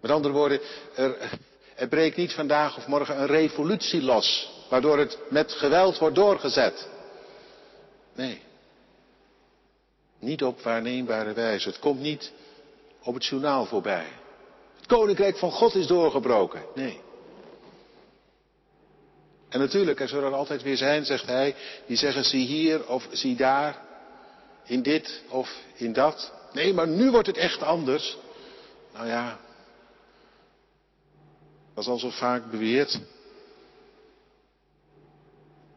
Met 0.00 0.10
andere 0.10 0.34
woorden, 0.34 0.60
er, 0.94 1.38
er 1.74 1.88
breekt 1.88 2.16
niet 2.16 2.32
vandaag 2.32 2.76
of 2.76 2.86
morgen 2.86 3.20
een 3.20 3.26
revolutie 3.26 4.02
los, 4.02 4.50
waardoor 4.70 4.98
het 4.98 5.18
met 5.30 5.52
geweld 5.52 5.98
wordt 5.98 6.14
doorgezet. 6.14 6.88
Nee. 8.14 8.42
Niet 10.18 10.44
op 10.44 10.60
waarneembare 10.62 11.32
wijze. 11.32 11.68
Het 11.68 11.78
komt 11.78 12.00
niet 12.00 12.32
op 13.02 13.14
het 13.14 13.26
journaal 13.26 13.64
voorbij. 13.64 14.06
Het 14.76 14.86
koninkrijk 14.86 15.38
van 15.38 15.50
God 15.50 15.74
is 15.74 15.86
doorgebroken. 15.86 16.62
Nee. 16.74 17.00
En 19.48 19.60
natuurlijk, 19.60 20.00
er 20.00 20.08
zullen 20.08 20.30
er 20.30 20.36
altijd 20.36 20.62
weer 20.62 20.76
zijn, 20.76 21.04
zegt 21.04 21.26
hij, 21.26 21.54
die 21.86 21.96
zeggen 21.96 22.24
zie 22.24 22.46
hier 22.46 22.88
of 22.88 23.08
zie 23.10 23.36
daar, 23.36 23.86
in 24.64 24.82
dit 24.82 25.22
of 25.28 25.56
in 25.74 25.92
dat. 25.92 26.32
Nee, 26.52 26.74
maar 26.74 26.88
nu 26.88 27.10
wordt 27.10 27.26
het 27.26 27.36
echt 27.36 27.62
anders. 27.62 28.16
Nou 28.92 29.06
ja, 29.06 29.38
dat 31.74 31.84
is 31.84 31.90
al 31.90 31.98
zo 31.98 32.10
vaak 32.10 32.50
beweerd. 32.50 33.00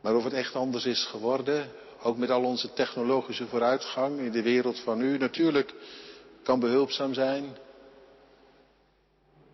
Maar 0.02 0.16
of 0.16 0.24
het 0.24 0.34
echt 0.34 0.56
anders 0.56 0.86
is 0.86 1.06
geworden, 1.06 1.72
ook 2.02 2.18
met 2.18 2.30
al 2.30 2.44
onze 2.44 2.74
technologische 2.74 3.48
vooruitgang 3.48 4.20
in 4.20 4.32
de 4.32 4.42
wereld 4.42 4.80
van 4.80 4.98
nu, 4.98 5.18
natuurlijk 5.18 5.74
kan 6.44 6.60
behulpzaam 6.60 7.14
zijn. 7.14 7.58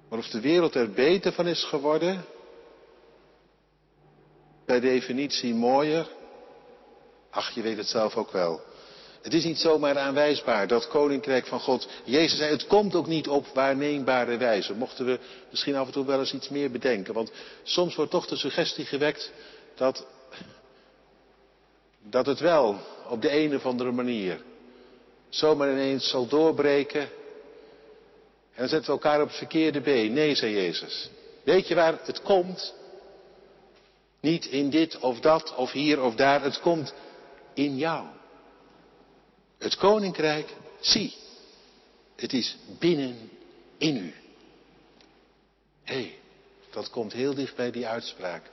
Maar 0.10 0.20
of 0.20 0.28
de 0.28 0.42
wereld 0.42 0.76
er 0.76 0.92
beter 0.92 1.34
van 1.34 1.48
is 1.48 1.64
geworden, 1.64 2.26
per 4.68 4.82
definitie 4.82 5.54
mooier, 5.54 6.08
ach 7.30 7.52
je 7.52 7.62
weet 7.62 7.78
het 7.78 7.88
zelf 7.88 8.16
ook 8.16 8.32
wel. 8.32 8.62
Het 9.22 9.34
is 9.34 9.44
niet 9.44 9.60
zomaar 9.60 9.98
aanwijsbaar, 9.98 10.68
dat 10.68 10.88
koninkrijk 10.88 11.48
van 11.48 11.60
God. 11.60 11.88
Jezus 12.04 12.38
zei, 12.38 12.52
het 12.52 12.68
komt 12.68 12.96
ook 12.96 13.08
niet 13.08 13.28
op 13.28 13.48
waarneembare 13.54 14.38
wijze. 14.38 14.74
Mochten 14.74 15.06
we 15.06 15.20
misschien 15.50 15.76
af 15.76 15.88
en 15.88 15.94
toe 15.94 16.06
wel 16.06 16.20
eens 16.20 16.34
iets 16.34 16.50
meer 16.50 16.72
bedenken. 16.72 17.14
Want 17.14 17.32
soms 17.64 17.96
wordt 17.96 18.12
toch 18.12 18.28
de 18.28 18.36
suggestie 18.36 18.86
gewekt 18.86 19.32
dat, 19.76 20.06
dat 22.04 22.26
het 22.26 22.40
wel 22.40 22.80
op 23.10 23.22
de 23.22 23.38
een 23.38 23.56
of 23.56 23.66
andere 23.66 23.92
manier 23.92 24.42
zomaar 25.30 25.72
ineens 25.72 26.10
zal 26.10 26.28
doorbreken. 26.28 27.02
En 27.02 27.10
dan 28.64 28.68
zetten 28.68 28.86
we 28.86 29.02
elkaar 29.02 29.22
op 29.22 29.28
het 29.28 29.38
verkeerde 29.38 29.82
been. 29.82 30.14
Nee, 30.14 30.36
zei 30.36 30.54
Jezus. 30.54 31.10
Weet 31.44 31.68
je 31.68 31.76
waar 31.76 32.00
het 32.04 32.22
komt? 32.22 32.74
Niet 34.28 34.46
in 34.46 34.70
dit 34.70 35.00
of 35.00 35.20
dat 35.20 35.56
of 35.56 35.72
hier 35.72 36.02
of 36.02 36.16
daar. 36.16 36.42
Het 36.44 36.60
komt 36.60 36.94
in 37.54 37.78
jou. 37.78 38.08
Het 39.58 39.76
koninkrijk, 39.76 40.56
zie, 40.80 41.16
het 42.16 42.34
is 42.34 42.58
binnen 42.80 43.30
in 43.78 43.98
u. 43.98 44.14
Hé, 45.84 45.94
hey, 45.94 46.20
dat 46.70 46.90
komt 46.90 47.14
heel 47.14 47.34
dicht 47.34 47.56
bij 47.56 47.72
die 47.72 47.88
uitspraak 47.88 48.52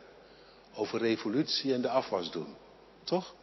over 0.74 0.98
revolutie 0.98 1.74
en 1.74 1.82
de 1.82 1.88
afwas 1.88 2.30
doen. 2.30 2.54
Toch? 3.04 3.34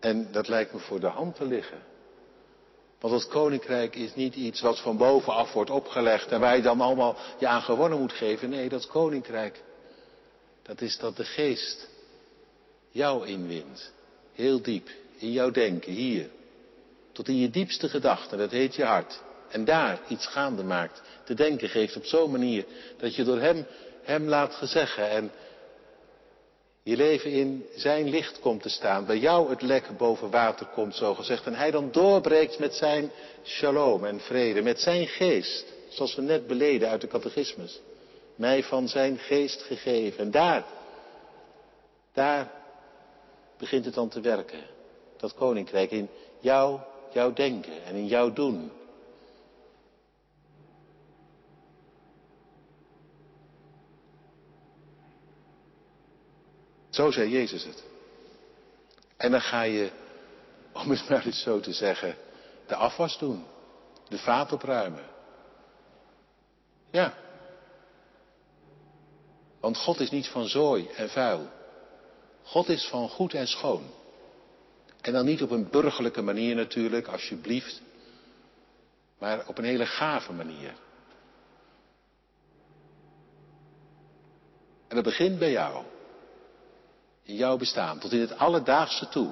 En 0.00 0.32
dat 0.32 0.48
lijkt 0.48 0.72
me 0.72 0.78
voor 0.78 1.00
de 1.00 1.06
hand 1.06 1.34
te 1.34 1.44
liggen. 1.44 1.93
Want 3.04 3.22
het 3.22 3.28
koninkrijk 3.28 3.96
is 3.96 4.14
niet 4.14 4.34
iets 4.34 4.60
wat 4.60 4.80
van 4.80 4.96
bovenaf 4.96 5.52
wordt 5.52 5.70
opgelegd 5.70 6.30
en 6.30 6.56
je 6.56 6.62
dan 6.62 6.80
allemaal 6.80 7.16
je 7.38 7.46
aan 7.46 7.62
gewonnen 7.62 7.98
moet 7.98 8.12
geven. 8.12 8.50
Nee, 8.50 8.68
dat 8.68 8.86
koninkrijk, 8.86 9.62
dat 10.62 10.80
is 10.80 10.98
dat 10.98 11.16
de 11.16 11.24
geest 11.24 11.88
jou 12.90 13.26
inwint. 13.26 13.92
Heel 14.32 14.62
diep, 14.62 14.88
in 15.18 15.32
jouw 15.32 15.50
denken, 15.50 15.92
hier. 15.92 16.30
Tot 17.12 17.28
in 17.28 17.36
je 17.36 17.50
diepste 17.50 17.88
gedachten, 17.88 18.38
dat 18.38 18.50
heet 18.50 18.74
je 18.74 18.84
hart. 18.84 19.20
En 19.48 19.64
daar 19.64 20.00
iets 20.08 20.26
gaande 20.26 20.62
maakt. 20.62 21.02
Te 21.24 21.34
denken 21.34 21.68
geeft 21.68 21.96
op 21.96 22.04
zo'n 22.04 22.30
manier 22.30 22.64
dat 22.98 23.14
je 23.14 23.24
door 23.24 23.40
hem, 23.40 23.66
hem 24.02 24.28
laat 24.28 24.54
gezeggen 24.54 25.10
en 25.10 25.30
je 26.84 26.96
leven 26.96 27.30
in 27.30 27.66
zijn 27.76 28.08
licht 28.08 28.40
komt 28.40 28.62
te 28.62 28.68
staan. 28.68 29.06
Bij 29.06 29.18
jou 29.18 29.50
het 29.50 29.62
lek 29.62 29.96
boven 29.96 30.30
water 30.30 30.66
komt, 30.66 30.94
zo 30.94 31.14
gezegd. 31.14 31.46
En 31.46 31.54
hij 31.54 31.70
dan 31.70 31.88
doorbreekt 31.92 32.58
met 32.58 32.74
zijn 32.74 33.10
shalom 33.44 34.04
en 34.04 34.20
vrede, 34.20 34.62
met 34.62 34.80
zijn 34.80 35.06
geest. 35.06 35.64
Zoals 35.88 36.14
we 36.14 36.22
net 36.22 36.46
beleden 36.46 36.88
uit 36.88 37.00
de 37.00 37.06
catechismus. 37.06 37.80
Mij 38.34 38.62
van 38.62 38.88
zijn 38.88 39.18
geest 39.18 39.62
gegeven. 39.62 40.18
En 40.18 40.30
daar, 40.30 40.64
daar 42.12 42.50
begint 43.58 43.84
het 43.84 43.94
dan 43.94 44.08
te 44.08 44.20
werken. 44.20 44.60
Dat 45.16 45.34
koninkrijk 45.34 45.90
in 45.90 46.08
jou, 46.40 46.80
jouw 47.12 47.32
denken 47.32 47.84
en 47.84 47.94
in 47.94 48.06
jouw 48.06 48.32
doen. 48.32 48.70
Zo 56.94 57.10
zei 57.10 57.30
Jezus 57.30 57.64
het. 57.64 57.84
En 59.16 59.30
dan 59.30 59.40
ga 59.40 59.62
je, 59.62 59.90
om 60.72 60.90
het 60.90 61.08
maar 61.08 61.26
eens 61.26 61.42
zo 61.42 61.60
te 61.60 61.72
zeggen, 61.72 62.16
de 62.66 62.74
afwas 62.74 63.18
doen. 63.18 63.44
De 64.08 64.18
vaat 64.18 64.52
opruimen. 64.52 65.04
Ja. 66.90 67.14
Want 69.60 69.76
God 69.76 70.00
is 70.00 70.10
niet 70.10 70.28
van 70.28 70.48
zooi 70.48 70.88
en 70.88 71.10
vuil. 71.10 71.48
God 72.42 72.68
is 72.68 72.86
van 72.88 73.08
goed 73.08 73.34
en 73.34 73.46
schoon. 73.46 73.84
En 75.00 75.12
dan 75.12 75.24
niet 75.24 75.42
op 75.42 75.50
een 75.50 75.70
burgerlijke 75.70 76.22
manier 76.22 76.54
natuurlijk, 76.54 77.06
alsjeblieft. 77.06 77.82
Maar 79.18 79.46
op 79.46 79.58
een 79.58 79.64
hele 79.64 79.86
gave 79.86 80.32
manier. 80.32 80.74
En 84.88 84.94
dat 84.96 85.04
begint 85.04 85.38
bij 85.38 85.50
jou 85.50 85.84
in 87.24 87.34
jouw 87.34 87.56
bestaan, 87.56 87.98
tot 87.98 88.12
in 88.12 88.20
het 88.20 88.38
alledaagse 88.38 89.08
toe. 89.08 89.30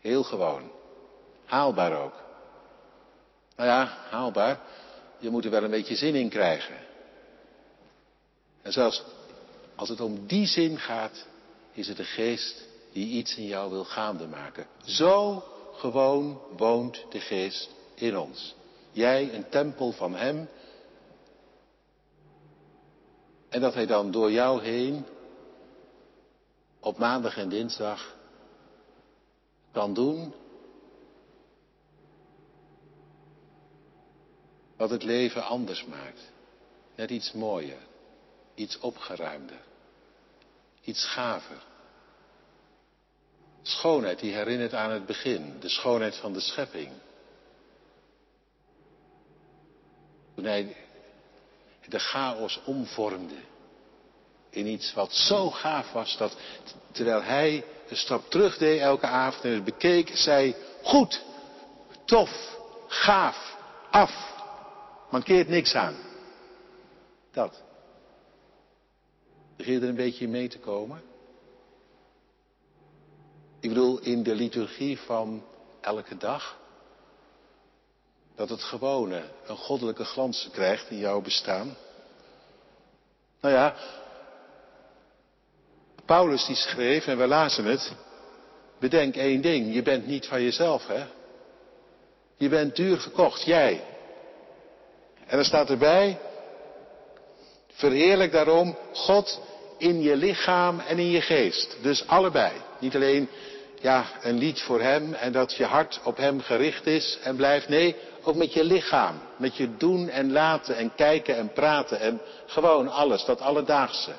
Heel 0.00 0.22
gewoon. 0.22 0.70
Haalbaar 1.44 2.02
ook. 2.02 2.14
Nou 3.56 3.68
ja, 3.68 3.96
haalbaar. 4.10 4.60
Je 5.18 5.30
moet 5.30 5.44
er 5.44 5.50
wel 5.50 5.62
een 5.64 5.70
beetje 5.70 5.96
zin 5.96 6.14
in 6.14 6.28
krijgen. 6.28 6.76
En 8.62 8.72
zelfs 8.72 9.02
als 9.74 9.88
het 9.88 10.00
om 10.00 10.26
die 10.26 10.46
zin 10.46 10.78
gaat, 10.78 11.26
is 11.72 11.88
het 11.88 11.96
de 11.96 12.04
geest 12.04 12.66
die 12.92 13.06
iets 13.06 13.36
in 13.36 13.46
jou 13.46 13.70
wil 13.70 13.84
gaande 13.84 14.26
maken. 14.26 14.66
Zo 14.84 15.44
gewoon 15.74 16.40
woont 16.56 17.04
de 17.10 17.20
geest 17.20 17.70
in 17.94 18.18
ons. 18.18 18.54
Jij 18.90 19.34
een 19.34 19.48
tempel 19.48 19.92
van 19.92 20.14
Hem. 20.14 20.48
En 23.48 23.60
dat 23.60 23.74
Hij 23.74 23.86
dan 23.86 24.10
door 24.10 24.32
jou 24.32 24.62
heen 24.62 25.06
op 26.82 26.98
maandag 26.98 27.36
en 27.36 27.48
dinsdag 27.48 28.14
kan 29.72 29.94
doen 29.94 30.34
wat 34.76 34.90
het 34.90 35.02
leven 35.02 35.44
anders 35.44 35.84
maakt. 35.84 36.32
Net 36.94 37.10
iets 37.10 37.32
mooier, 37.32 37.78
iets 38.54 38.78
opgeruimder, 38.78 39.60
iets 40.84 41.04
gaver. 41.04 41.62
Schoonheid 43.62 44.18
die 44.18 44.34
herinnert 44.34 44.74
aan 44.74 44.90
het 44.90 45.06
begin, 45.06 45.60
de 45.60 45.68
schoonheid 45.68 46.16
van 46.16 46.32
de 46.32 46.40
schepping. 46.40 46.92
Toen 50.34 50.44
hij 50.44 50.76
de 51.88 51.98
chaos 51.98 52.60
omvormde 52.64 53.50
in 54.52 54.66
iets 54.66 54.92
wat 54.92 55.12
zo 55.12 55.50
gaaf 55.50 55.92
was 55.92 56.16
dat 56.16 56.36
terwijl 56.90 57.22
hij 57.22 57.64
een 57.88 57.96
stap 57.96 58.30
terug 58.30 58.58
deed 58.58 58.80
elke 58.80 59.06
avond 59.06 59.44
en 59.44 59.52
het 59.52 59.64
bekeek, 59.64 60.10
zei 60.16 60.54
goed, 60.82 61.22
tof, 62.04 62.58
gaaf, 62.86 63.56
af, 63.90 64.32
mankeert 65.10 65.48
niks 65.48 65.74
aan. 65.74 65.96
Dat. 67.30 67.62
Begin 69.56 69.72
je 69.72 69.80
er 69.80 69.88
een 69.88 69.94
beetje 69.94 70.28
mee 70.28 70.48
te 70.48 70.58
komen? 70.58 71.02
Ik 73.60 73.68
bedoel, 73.68 73.98
in 73.98 74.22
de 74.22 74.34
liturgie 74.34 74.98
van 74.98 75.44
elke 75.80 76.16
dag. 76.16 76.60
Dat 78.34 78.48
het 78.48 78.62
gewone 78.62 79.22
een 79.46 79.56
goddelijke 79.56 80.04
glans 80.04 80.48
krijgt 80.52 80.90
in 80.90 80.98
jouw 80.98 81.20
bestaan. 81.20 81.76
Nou 83.40 83.54
ja, 83.54 83.76
Paulus 86.12 86.44
die 86.44 86.56
schreef, 86.56 87.06
en 87.06 87.18
we 87.18 87.26
lazen 87.26 87.64
het, 87.64 87.92
bedenk 88.80 89.16
één 89.16 89.40
ding, 89.40 89.74
je 89.74 89.82
bent 89.82 90.06
niet 90.06 90.26
van 90.26 90.42
jezelf, 90.42 90.86
hè? 90.86 91.04
Je 92.36 92.48
bent 92.48 92.76
duur 92.76 92.98
gekocht, 93.00 93.42
jij. 93.42 93.84
En 95.26 95.38
er 95.38 95.44
staat 95.44 95.70
erbij, 95.70 96.18
verheerlijk 97.72 98.32
daarom 98.32 98.76
God 98.92 99.40
in 99.78 100.02
je 100.02 100.16
lichaam 100.16 100.80
en 100.80 100.98
in 100.98 101.10
je 101.10 101.20
geest. 101.20 101.76
Dus 101.82 102.06
allebei. 102.06 102.52
Niet 102.78 102.94
alleen 102.94 103.28
ja, 103.80 104.04
een 104.22 104.38
lied 104.38 104.60
voor 104.60 104.80
Hem 104.80 105.14
en 105.14 105.32
dat 105.32 105.54
je 105.54 105.64
hart 105.64 106.00
op 106.04 106.16
Hem 106.16 106.40
gericht 106.40 106.86
is 106.86 107.18
en 107.22 107.36
blijft. 107.36 107.68
Nee, 107.68 107.96
ook 108.22 108.36
met 108.36 108.52
je 108.52 108.64
lichaam. 108.64 109.20
Met 109.36 109.56
je 109.56 109.76
doen 109.76 110.08
en 110.08 110.32
laten 110.32 110.76
en 110.76 110.94
kijken 110.94 111.36
en 111.36 111.52
praten 111.52 112.00
en 112.00 112.20
gewoon 112.46 112.88
alles, 112.88 113.24
dat 113.24 113.40
alledaagse. 113.40 114.12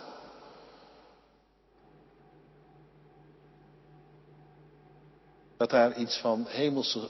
Dat 5.64 5.72
daar 5.72 5.98
iets 5.98 6.18
van 6.18 6.46
hemelse 6.48 7.10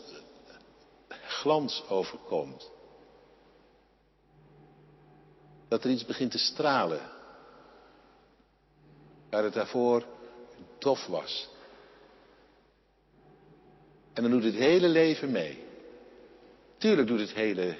glans 1.28 1.84
overkomt. 1.90 2.72
Dat 5.68 5.84
er 5.84 5.90
iets 5.90 6.06
begint 6.06 6.32
te 6.32 6.38
stralen. 6.38 7.02
Waar 9.30 9.44
het 9.44 9.54
daarvoor 9.54 10.06
dof 10.80 11.06
was. 11.08 11.50
En 14.14 14.24
dan 14.24 14.32
doet 14.32 14.44
het 14.44 14.56
hele 14.56 14.88
leven 14.88 15.32
mee. 15.32 15.64
Tuurlijk 16.78 17.08
doet 17.08 17.20
het 17.20 17.34
hele, 17.34 17.78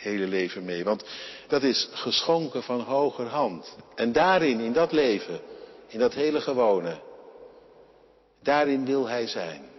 hele 0.00 0.26
leven 0.26 0.64
mee. 0.64 0.84
Want 0.84 1.04
dat 1.48 1.62
is 1.62 1.88
geschonken 1.92 2.62
van 2.62 2.80
hoger 2.80 3.26
hand. 3.26 3.76
En 3.94 4.12
daarin, 4.12 4.60
in 4.60 4.72
dat 4.72 4.92
leven, 4.92 5.40
in 5.86 5.98
dat 5.98 6.14
hele 6.14 6.40
gewone, 6.40 7.00
daarin 8.42 8.84
wil 8.84 9.08
hij 9.08 9.26
zijn. 9.26 9.72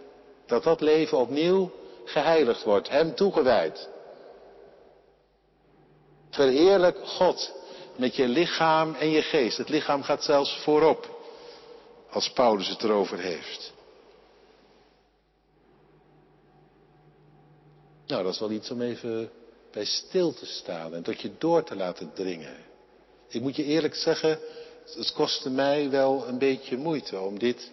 Dat 0.46 0.62
dat 0.62 0.80
leven 0.80 1.18
opnieuw 1.18 1.70
geheiligd 2.04 2.62
wordt, 2.62 2.88
Hem 2.88 3.14
toegewijd. 3.14 3.88
Verheerlijk 6.30 7.06
God. 7.06 7.54
met 7.96 8.16
je 8.16 8.28
lichaam 8.28 8.94
en 8.94 9.10
je 9.10 9.22
geest. 9.22 9.56
Het 9.56 9.68
lichaam 9.68 10.02
gaat 10.02 10.24
zelfs 10.24 10.58
voorop, 10.62 11.20
als 12.10 12.30
Paulus 12.30 12.68
het 12.68 12.82
erover 12.82 13.18
heeft. 13.18 13.72
Nou, 18.06 18.22
dat 18.22 18.32
is 18.32 18.40
wel 18.40 18.50
iets 18.50 18.70
om 18.70 18.82
even 18.82 19.30
bij 19.72 19.84
stil 19.84 20.34
te 20.34 20.46
staan 20.46 20.94
en 20.94 21.02
tot 21.02 21.20
je 21.20 21.30
door 21.38 21.64
te 21.64 21.76
laten 21.76 22.12
dringen. 22.14 22.56
Ik 23.28 23.40
moet 23.40 23.56
je 23.56 23.64
eerlijk 23.64 23.94
zeggen, 23.94 24.38
het 24.94 25.12
kostte 25.12 25.50
mij 25.50 25.90
wel 25.90 26.28
een 26.28 26.38
beetje 26.38 26.76
moeite 26.76 27.20
om 27.20 27.38
dit 27.38 27.70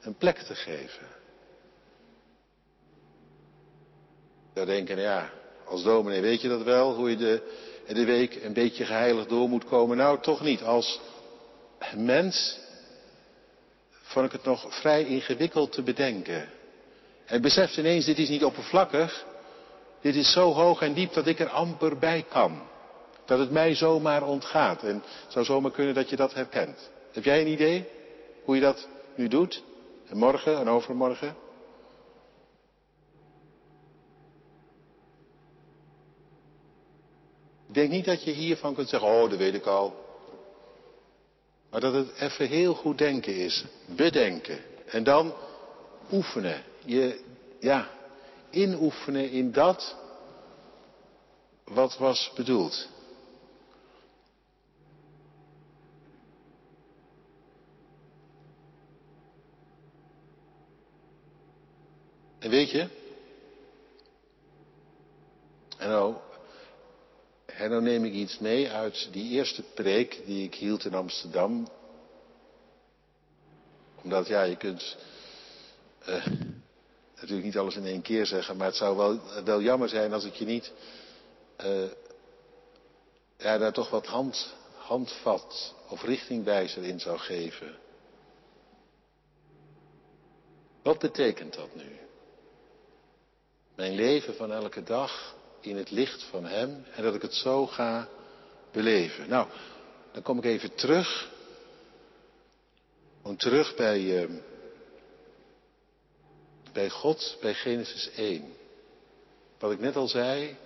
een 0.00 0.14
plek 0.14 0.38
te 0.38 0.54
geven. 0.54 1.06
Ik 4.47 4.47
zou 4.58 4.70
denken, 4.70 5.00
ja, 5.00 5.30
als 5.64 5.82
dominee 5.82 6.20
weet 6.20 6.40
je 6.40 6.48
dat 6.48 6.62
wel, 6.62 6.94
hoe 6.94 7.10
je 7.10 7.16
de, 7.16 7.42
de 7.86 8.04
week 8.04 8.38
een 8.42 8.52
beetje 8.52 8.84
geheiligd 8.84 9.28
door 9.28 9.48
moet 9.48 9.64
komen. 9.64 9.96
Nou, 9.96 10.20
toch 10.20 10.40
niet. 10.40 10.62
Als 10.62 11.00
mens 11.96 12.58
vond 14.02 14.26
ik 14.26 14.32
het 14.32 14.44
nog 14.44 14.66
vrij 14.80 15.04
ingewikkeld 15.04 15.72
te 15.72 15.82
bedenken. 15.82 16.48
En 17.24 17.40
beseft 17.42 17.76
ineens, 17.76 18.04
dit 18.04 18.18
is 18.18 18.28
niet 18.28 18.44
oppervlakkig. 18.44 19.24
Dit 20.00 20.14
is 20.14 20.32
zo 20.32 20.52
hoog 20.52 20.80
en 20.80 20.94
diep 20.94 21.12
dat 21.12 21.26
ik 21.26 21.40
er 21.40 21.48
amper 21.48 21.98
bij 21.98 22.24
kan. 22.28 22.62
Dat 23.24 23.38
het 23.38 23.50
mij 23.50 23.74
zomaar 23.74 24.22
ontgaat. 24.22 24.82
En 24.82 24.94
het 24.94 25.32
zou 25.32 25.44
zomaar 25.44 25.70
kunnen 25.70 25.94
dat 25.94 26.10
je 26.10 26.16
dat 26.16 26.34
herkent. 26.34 26.90
Heb 27.12 27.24
jij 27.24 27.40
een 27.40 27.46
idee 27.46 27.84
hoe 28.44 28.54
je 28.54 28.60
dat 28.60 28.88
nu 29.14 29.28
doet? 29.28 29.62
En 30.08 30.16
morgen 30.16 30.58
en 30.58 30.68
overmorgen? 30.68 31.46
Denk 37.78 37.90
niet 37.90 38.04
dat 38.04 38.24
je 38.24 38.30
hiervan 38.30 38.74
kunt 38.74 38.88
zeggen, 38.88 39.08
oh, 39.08 39.30
dat 39.30 39.38
weet 39.38 39.54
ik 39.54 39.66
al. 39.66 40.06
Maar 41.70 41.80
dat 41.80 41.94
het 41.94 42.14
even 42.18 42.48
heel 42.48 42.74
goed 42.74 42.98
denken 42.98 43.34
is. 43.34 43.64
Bedenken. 43.86 44.58
En 44.86 45.04
dan 45.04 45.34
oefenen. 46.12 46.62
Je, 46.84 47.20
ja, 47.60 47.88
inoefenen 48.50 49.30
in 49.30 49.52
dat 49.52 49.96
wat 51.64 51.98
was 51.98 52.32
bedoeld. 52.34 52.88
En 62.38 62.50
weet 62.50 62.70
je, 62.70 62.88
en 65.78 65.88
nou, 65.88 66.16
en 67.58 67.70
nou 67.70 67.82
neem 67.82 68.04
ik 68.04 68.12
iets 68.12 68.38
mee 68.38 68.70
uit 68.70 69.08
die 69.12 69.30
eerste 69.30 69.62
preek 69.62 70.22
die 70.26 70.44
ik 70.44 70.54
hield 70.54 70.84
in 70.84 70.94
Amsterdam. 70.94 71.68
Omdat 74.02 74.26
ja, 74.26 74.42
je 74.42 74.56
kunt 74.56 74.96
uh, 76.08 76.26
natuurlijk 77.14 77.44
niet 77.44 77.58
alles 77.58 77.76
in 77.76 77.86
één 77.86 78.02
keer 78.02 78.26
zeggen, 78.26 78.56
maar 78.56 78.66
het 78.66 78.76
zou 78.76 78.96
wel, 78.96 79.20
wel 79.44 79.62
jammer 79.62 79.88
zijn 79.88 80.12
als 80.12 80.24
ik 80.24 80.34
je 80.34 80.44
niet 80.44 80.72
ja, 83.36 83.58
daar 83.58 83.72
toch 83.72 83.90
wat 83.90 84.06
hand, 84.06 84.54
handvat 84.76 85.74
of 85.88 86.02
richtingwijzer 86.02 86.84
in 86.84 87.00
zou 87.00 87.18
geven. 87.18 87.76
Wat 90.82 90.98
betekent 90.98 91.54
dat 91.54 91.74
nu? 91.74 91.98
Mijn 93.74 93.94
leven 93.94 94.34
van 94.34 94.52
elke 94.52 94.82
dag 94.82 95.36
in 95.60 95.76
het 95.76 95.90
licht 95.90 96.22
van 96.22 96.44
Hem 96.44 96.84
en 96.94 97.02
dat 97.02 97.14
ik 97.14 97.22
het 97.22 97.34
zo 97.34 97.66
ga 97.66 98.08
beleven. 98.72 99.28
Nou, 99.28 99.46
dan 100.12 100.22
kom 100.22 100.38
ik 100.38 100.44
even 100.44 100.74
terug. 100.74 101.28
Om 103.22 103.36
terug 103.36 103.74
bij, 103.74 104.00
uh, 104.00 104.30
bij 106.72 106.90
God, 106.90 107.36
bij 107.40 107.54
Genesis 107.54 108.10
1. 108.10 108.52
Wat 109.58 109.72
ik 109.72 109.80
net 109.80 109.96
al 109.96 110.08
zei. 110.08 110.56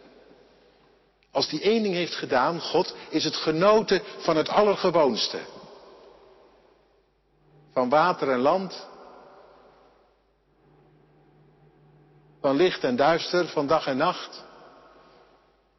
Als 1.30 1.48
die 1.48 1.60
één 1.60 1.82
ding 1.82 1.94
heeft 1.94 2.14
gedaan, 2.14 2.60
God, 2.60 2.94
is 3.08 3.24
het 3.24 3.36
genoten 3.36 4.02
van 4.18 4.36
het 4.36 4.48
allergewoonste. 4.48 5.38
Van 7.72 7.88
water 7.88 8.30
en 8.30 8.38
land. 8.38 8.86
Van 12.40 12.56
licht 12.56 12.84
en 12.84 12.96
duister, 12.96 13.48
van 13.48 13.66
dag 13.66 13.86
en 13.86 13.96
nacht. 13.96 14.44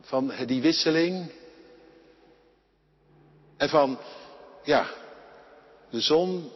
Van 0.04 0.32
die 0.46 0.62
wisseling. 0.62 1.32
En 3.58 3.70
van, 3.70 3.98
ja, 4.64 4.88
de 5.90 6.02
zon, 6.02 6.52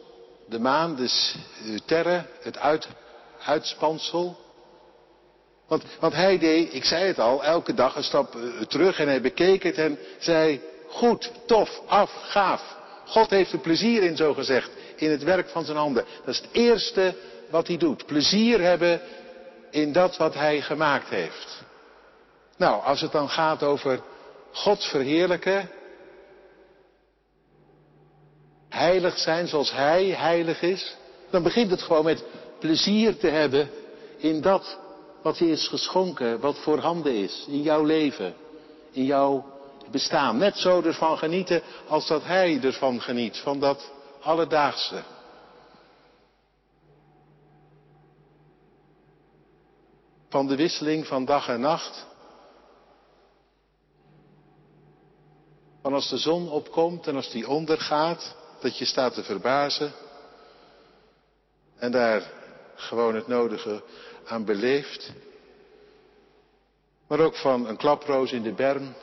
de 0.47 0.59
maan, 0.59 0.95
de 0.95 1.07
sterren, 1.75 2.27
het 2.41 2.57
uit, 2.57 2.87
uitspansel. 3.43 4.37
Want, 5.67 5.83
want 5.99 6.13
hij 6.13 6.37
deed, 6.37 6.73
ik 6.73 6.83
zei 6.83 7.05
het 7.05 7.19
al, 7.19 7.43
elke 7.43 7.73
dag 7.73 7.95
een 7.95 8.03
stap 8.03 8.35
eh, 8.35 8.61
terug 8.61 8.99
en 8.99 9.07
hij 9.07 9.21
bekeek 9.21 9.63
het 9.63 9.77
en 9.77 9.99
zei, 10.19 10.61
goed, 10.87 11.31
tof, 11.45 11.81
af, 11.85 12.11
gaaf. 12.11 12.75
God 13.05 13.29
heeft 13.29 13.51
er 13.51 13.59
plezier 13.59 14.03
in, 14.03 14.15
zo 14.15 14.33
gezegd, 14.33 14.69
in 14.95 15.11
het 15.11 15.23
werk 15.23 15.49
van 15.49 15.65
zijn 15.65 15.77
handen. 15.77 16.05
Dat 16.25 16.33
is 16.33 16.41
het 16.41 16.49
eerste 16.51 17.15
wat 17.49 17.67
hij 17.67 17.77
doet. 17.77 18.05
Plezier 18.05 18.61
hebben 18.61 19.01
in 19.69 19.91
dat 19.91 20.17
wat 20.17 20.33
hij 20.33 20.61
gemaakt 20.61 21.09
heeft. 21.09 21.65
Nou, 22.57 22.83
als 22.83 23.01
het 23.01 23.11
dan 23.11 23.29
gaat 23.29 23.63
over 23.63 24.01
God 24.51 24.83
verheerlijken, 24.83 25.69
heilig 28.69 29.17
zijn 29.17 29.47
zoals 29.47 29.71
Hij 29.71 30.05
heilig 30.05 30.61
is, 30.61 30.95
dan 31.29 31.43
begint 31.43 31.71
het 31.71 31.81
gewoon 31.81 32.03
met 32.03 32.23
plezier 32.59 33.17
te 33.17 33.27
hebben 33.27 33.69
in 34.17 34.41
dat 34.41 34.79
wat 35.21 35.37
je 35.37 35.49
is 35.49 35.67
geschonken, 35.67 36.39
wat 36.39 36.57
voorhanden 36.57 37.15
is 37.15 37.45
in 37.47 37.61
jouw 37.61 37.83
leven, 37.83 38.35
in 38.91 39.03
jouw 39.03 39.45
bestaan. 39.91 40.37
Net 40.37 40.57
zo 40.57 40.81
ervan 40.81 41.17
genieten 41.17 41.61
als 41.87 42.07
dat 42.07 42.23
Hij 42.23 42.59
ervan 42.61 43.01
geniet, 43.01 43.37
van 43.37 43.59
dat 43.59 43.91
alledaagse. 44.21 45.03
Van 50.29 50.47
de 50.47 50.55
wisseling 50.55 51.07
van 51.07 51.25
dag 51.25 51.47
en 51.47 51.59
nacht. 51.59 52.06
Van 55.87 55.95
als 55.95 56.09
de 56.09 56.17
zon 56.17 56.49
opkomt 56.49 57.07
en 57.07 57.15
als 57.15 57.29
die 57.29 57.47
ondergaat, 57.47 58.35
dat 58.59 58.77
je 58.77 58.85
staat 58.85 59.13
te 59.13 59.23
verbazen. 59.23 59.91
En 61.75 61.91
daar 61.91 62.31
gewoon 62.75 63.15
het 63.15 63.27
nodige 63.27 63.83
aan 64.25 64.45
beleeft. 64.45 65.11
Maar 67.07 67.19
ook 67.19 67.35
van 67.35 67.67
een 67.67 67.77
klaproos 67.77 68.31
in 68.31 68.41
de 68.41 68.53
berm. 68.53 68.93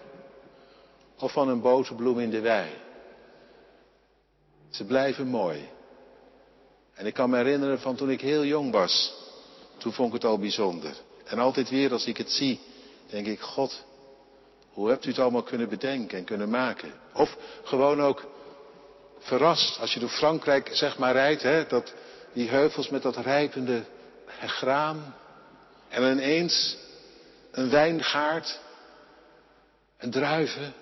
Of 1.18 1.32
van 1.32 1.48
een 1.48 1.60
boterbloem 1.60 2.18
in 2.18 2.30
de 2.30 2.40
wei. 2.40 2.70
Ze 4.70 4.84
blijven 4.84 5.26
mooi. 5.26 5.68
En 6.94 7.06
ik 7.06 7.14
kan 7.14 7.30
me 7.30 7.36
herinneren 7.36 7.80
van 7.80 7.96
toen 7.96 8.10
ik 8.10 8.20
heel 8.20 8.44
jong 8.44 8.72
was. 8.72 9.14
Toen 9.76 9.92
vond 9.92 10.08
ik 10.08 10.14
het 10.14 10.30
al 10.30 10.38
bijzonder. 10.38 10.96
En 11.24 11.38
altijd 11.38 11.68
weer 11.68 11.92
als 11.92 12.06
ik 12.06 12.16
het 12.16 12.30
zie, 12.30 12.60
denk 13.06 13.26
ik, 13.26 13.40
God, 13.40 13.84
hoe 14.74 14.88
hebt 14.88 15.04
u 15.04 15.08
het 15.08 15.18
allemaal 15.18 15.42
kunnen 15.42 15.68
bedenken 15.68 16.18
en 16.18 16.24
kunnen 16.24 16.50
maken? 16.50 16.92
Of 17.12 17.36
gewoon 17.64 18.02
ook 18.02 18.26
verrast 19.18 19.78
als 19.78 19.94
je 19.94 20.00
door 20.00 20.08
Frankrijk 20.08 20.70
zeg 20.72 20.98
maar 20.98 21.12
rijdt, 21.12 21.42
hè, 21.42 21.66
dat, 21.66 21.94
die 22.32 22.48
heuvels 22.48 22.88
met 22.88 23.02
dat 23.02 23.16
rijpende 23.16 23.84
graan. 24.40 25.14
En 25.88 26.12
ineens 26.12 26.76
een 27.50 27.70
wijngaard, 27.70 28.60
een 29.98 30.10
druiven 30.10 30.74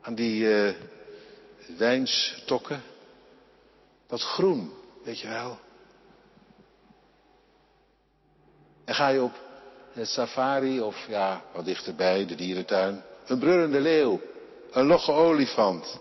aan 0.00 0.14
die 0.14 0.42
uh, 0.42 0.74
wijnstokken. 1.78 2.82
Dat 4.06 4.22
groen, 4.22 4.72
weet 5.04 5.20
je 5.20 5.28
wel. 5.28 5.58
En 8.84 8.94
ga 8.94 9.08
je 9.08 9.22
op 9.22 9.45
het 9.96 10.08
safari 10.08 10.80
of 10.80 11.06
ja, 11.08 11.44
wat 11.52 11.64
dichterbij, 11.64 12.26
de 12.26 12.34
dierentuin. 12.34 13.02
Een 13.26 13.38
brullende 13.38 13.80
leeuw, 13.80 14.20
een 14.70 14.86
logge 14.86 15.12
olifant, 15.12 16.00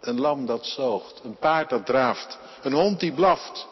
een 0.00 0.20
lam 0.20 0.46
dat 0.46 0.66
zoogt, 0.66 1.20
een 1.24 1.36
paard 1.36 1.70
dat 1.70 1.86
draaft, 1.86 2.38
een 2.62 2.72
hond 2.72 3.00
die 3.00 3.12
blaft. 3.12 3.66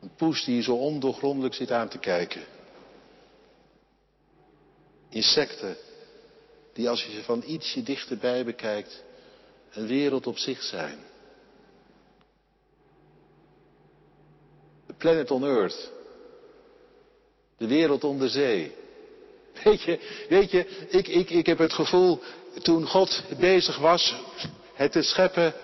Een 0.00 0.14
poes 0.16 0.44
die 0.44 0.62
zo 0.62 0.74
ondoorgrondelijk 0.74 1.54
zit 1.54 1.70
aan 1.70 1.88
te 1.88 1.98
kijken. 1.98 2.44
Insecten 5.08 5.76
die 6.72 6.88
als 6.88 7.04
je 7.04 7.12
ze 7.12 7.22
van 7.22 7.42
ietsje 7.46 7.82
dichterbij 7.82 8.44
bekijkt, 8.44 9.02
een 9.70 9.86
wereld 9.86 10.26
op 10.26 10.38
zich 10.38 10.62
zijn. 10.62 10.98
The 14.86 14.94
planet 14.94 15.30
on 15.30 15.44
earth. 15.44 15.93
De 17.58 17.66
wereld 17.66 18.04
onder 18.04 18.28
zee. 18.28 18.72
Weet 19.62 19.82
je, 19.82 19.98
weet 20.28 20.50
je 20.50 20.86
ik, 20.88 21.08
ik, 21.08 21.30
ik 21.30 21.46
heb 21.46 21.58
het 21.58 21.72
gevoel, 21.72 22.20
toen 22.62 22.86
God 22.86 23.22
bezig 23.38 23.78
was 23.78 24.14
het 24.74 24.92
te 24.92 25.02
scheppen, 25.02 25.54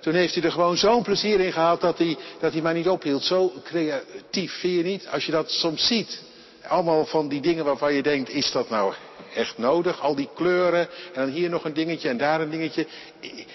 toen 0.00 0.14
heeft 0.14 0.34
hij 0.34 0.44
er 0.44 0.52
gewoon 0.52 0.76
zo'n 0.76 1.02
plezier 1.02 1.40
in 1.40 1.52
gehad 1.52 1.80
dat 1.80 1.98
hij, 1.98 2.16
dat 2.40 2.52
hij 2.52 2.62
maar 2.62 2.74
niet 2.74 2.88
ophield. 2.88 3.22
Zo 3.22 3.52
creatief, 3.64 4.52
vind 4.52 4.74
je 4.74 4.82
niet? 4.82 5.08
Als 5.08 5.26
je 5.26 5.32
dat 5.32 5.50
soms 5.50 5.86
ziet. 5.86 6.22
Allemaal 6.62 7.06
van 7.06 7.28
die 7.28 7.40
dingen 7.40 7.64
waarvan 7.64 7.94
je 7.94 8.02
denkt, 8.02 8.28
is 8.28 8.52
dat 8.52 8.70
nou 8.70 8.94
echt 9.34 9.58
nodig? 9.58 10.00
Al 10.00 10.14
die 10.14 10.28
kleuren 10.34 10.88
en 11.12 11.20
dan 11.24 11.28
hier 11.28 11.50
nog 11.50 11.64
een 11.64 11.74
dingetje 11.74 12.08
en 12.08 12.16
daar 12.16 12.40
een 12.40 12.50
dingetje. 12.50 12.86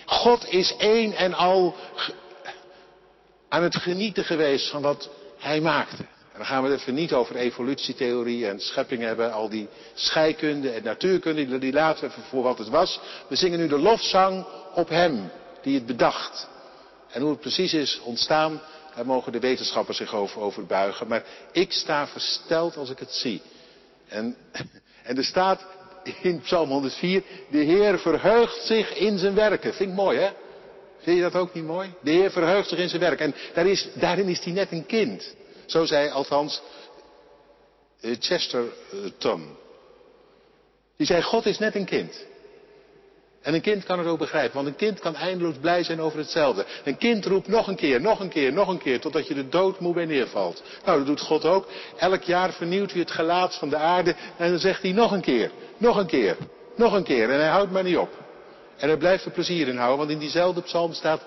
God 0.05 0.45
is 0.49 0.75
één 0.77 1.13
en 1.13 1.33
al 1.33 1.75
aan 3.49 3.63
het 3.63 3.75
genieten 3.75 4.23
geweest 4.23 4.69
van 4.69 4.81
wat 4.81 5.09
hij 5.37 5.61
maakte. 5.61 6.05
Dan 6.41 6.49
gaan 6.49 6.63
we 6.63 6.69
het 6.69 6.79
even 6.79 6.93
niet 6.93 7.13
over 7.13 7.35
evolutietheorie 7.35 8.47
en 8.47 8.59
schepping 8.59 9.01
hebben, 9.01 9.33
al 9.33 9.49
die 9.49 9.67
scheikunde 9.93 10.69
en 10.69 10.83
natuurkunde, 10.83 11.57
die 11.57 11.73
laten 11.73 12.03
we 12.03 12.09
even 12.09 12.23
voor 12.23 12.43
wat 12.43 12.57
het 12.57 12.69
was. 12.69 12.99
We 13.27 13.35
zingen 13.35 13.59
nu 13.59 13.67
de 13.67 13.79
lofzang 13.79 14.45
op 14.73 14.89
hem 14.89 15.31
die 15.61 15.75
het 15.75 15.85
bedacht. 15.85 16.47
En 17.11 17.21
hoe 17.21 17.29
het 17.29 17.39
precies 17.39 17.73
is 17.73 18.01
ontstaan, 18.03 18.61
daar 18.95 19.05
mogen 19.05 19.31
de 19.31 19.39
wetenschappers 19.39 19.97
zich 19.97 20.15
over, 20.15 20.41
over 20.41 20.65
buigen. 20.65 21.07
Maar 21.07 21.23
ik 21.51 21.71
sta 21.71 22.07
versteld 22.07 22.77
als 22.77 22.89
ik 22.89 22.99
het 22.99 23.11
zie. 23.11 23.41
En, 24.07 24.35
en 25.03 25.17
er 25.17 25.25
staat 25.25 25.65
in 26.21 26.41
Psalm 26.41 26.69
104, 26.69 27.23
de 27.49 27.57
Heer 27.57 27.99
verheugt 27.99 28.65
zich 28.65 28.95
in 28.95 29.17
zijn 29.17 29.35
werken. 29.35 29.73
Vind 29.73 29.89
ik 29.89 29.95
mooi 29.95 30.19
hè? 30.19 30.29
Vind 30.97 31.17
je 31.17 31.23
dat 31.23 31.35
ook 31.35 31.53
niet 31.53 31.65
mooi? 31.65 31.93
De 32.01 32.11
Heer 32.11 32.31
verheugt 32.31 32.69
zich 32.69 32.79
in 32.79 32.89
zijn 32.89 33.01
werk. 33.01 33.19
En 33.19 33.35
daar 33.53 33.67
is, 33.67 33.87
daarin 33.93 34.27
is 34.27 34.43
hij 34.43 34.53
net 34.53 34.71
een 34.71 34.85
kind. 34.85 35.39
Zo 35.71 35.85
zei 35.85 36.09
althans 36.09 36.61
eh, 38.01 38.15
Chesterton. 38.19 39.57
Die 40.97 41.07
zei, 41.07 41.21
God 41.21 41.45
is 41.45 41.57
net 41.57 41.75
een 41.75 41.85
kind. 41.85 42.25
En 43.41 43.53
een 43.53 43.61
kind 43.61 43.83
kan 43.83 43.99
het 43.99 44.07
ook 44.07 44.17
begrijpen, 44.17 44.55
want 44.55 44.67
een 44.67 44.75
kind 44.75 44.99
kan 44.99 45.15
eindeloos 45.15 45.55
blij 45.61 45.83
zijn 45.83 46.01
over 46.01 46.17
hetzelfde. 46.17 46.65
Een 46.83 46.97
kind 46.97 47.25
roept 47.25 47.47
nog 47.47 47.67
een 47.67 47.75
keer, 47.75 48.01
nog 48.01 48.19
een 48.19 48.29
keer, 48.29 48.53
nog 48.53 48.67
een 48.67 48.77
keer, 48.77 48.99
totdat 48.99 49.27
je 49.27 49.33
de 49.33 49.49
dood 49.49 49.79
moe 49.79 49.93
bij 49.93 50.05
neervalt. 50.05 50.63
Nou, 50.85 50.97
dat 50.97 51.07
doet 51.07 51.21
God 51.21 51.45
ook. 51.45 51.67
Elk 51.97 52.23
jaar 52.23 52.53
vernieuwt 52.53 52.91
hij 52.91 52.99
het 52.99 53.11
gelaat 53.11 53.55
van 53.55 53.69
de 53.69 53.75
aarde 53.75 54.15
en 54.37 54.49
dan 54.49 54.59
zegt 54.59 54.81
hij 54.81 54.91
nog 54.91 55.11
een 55.11 55.21
keer, 55.21 55.51
nog 55.77 55.97
een 55.97 56.07
keer, 56.07 56.37
nog 56.75 56.93
een 56.93 57.03
keer. 57.03 57.29
En 57.29 57.39
hij 57.39 57.49
houdt 57.49 57.71
maar 57.71 57.83
niet 57.83 57.97
op. 57.97 58.19
En 58.77 58.87
hij 58.87 58.97
blijft 58.97 59.25
er 59.25 59.31
plezier 59.31 59.67
in 59.67 59.77
houden, 59.77 59.97
want 59.97 60.09
in 60.09 60.19
diezelfde 60.19 60.61
psalm 60.61 60.93
staat, 60.93 61.21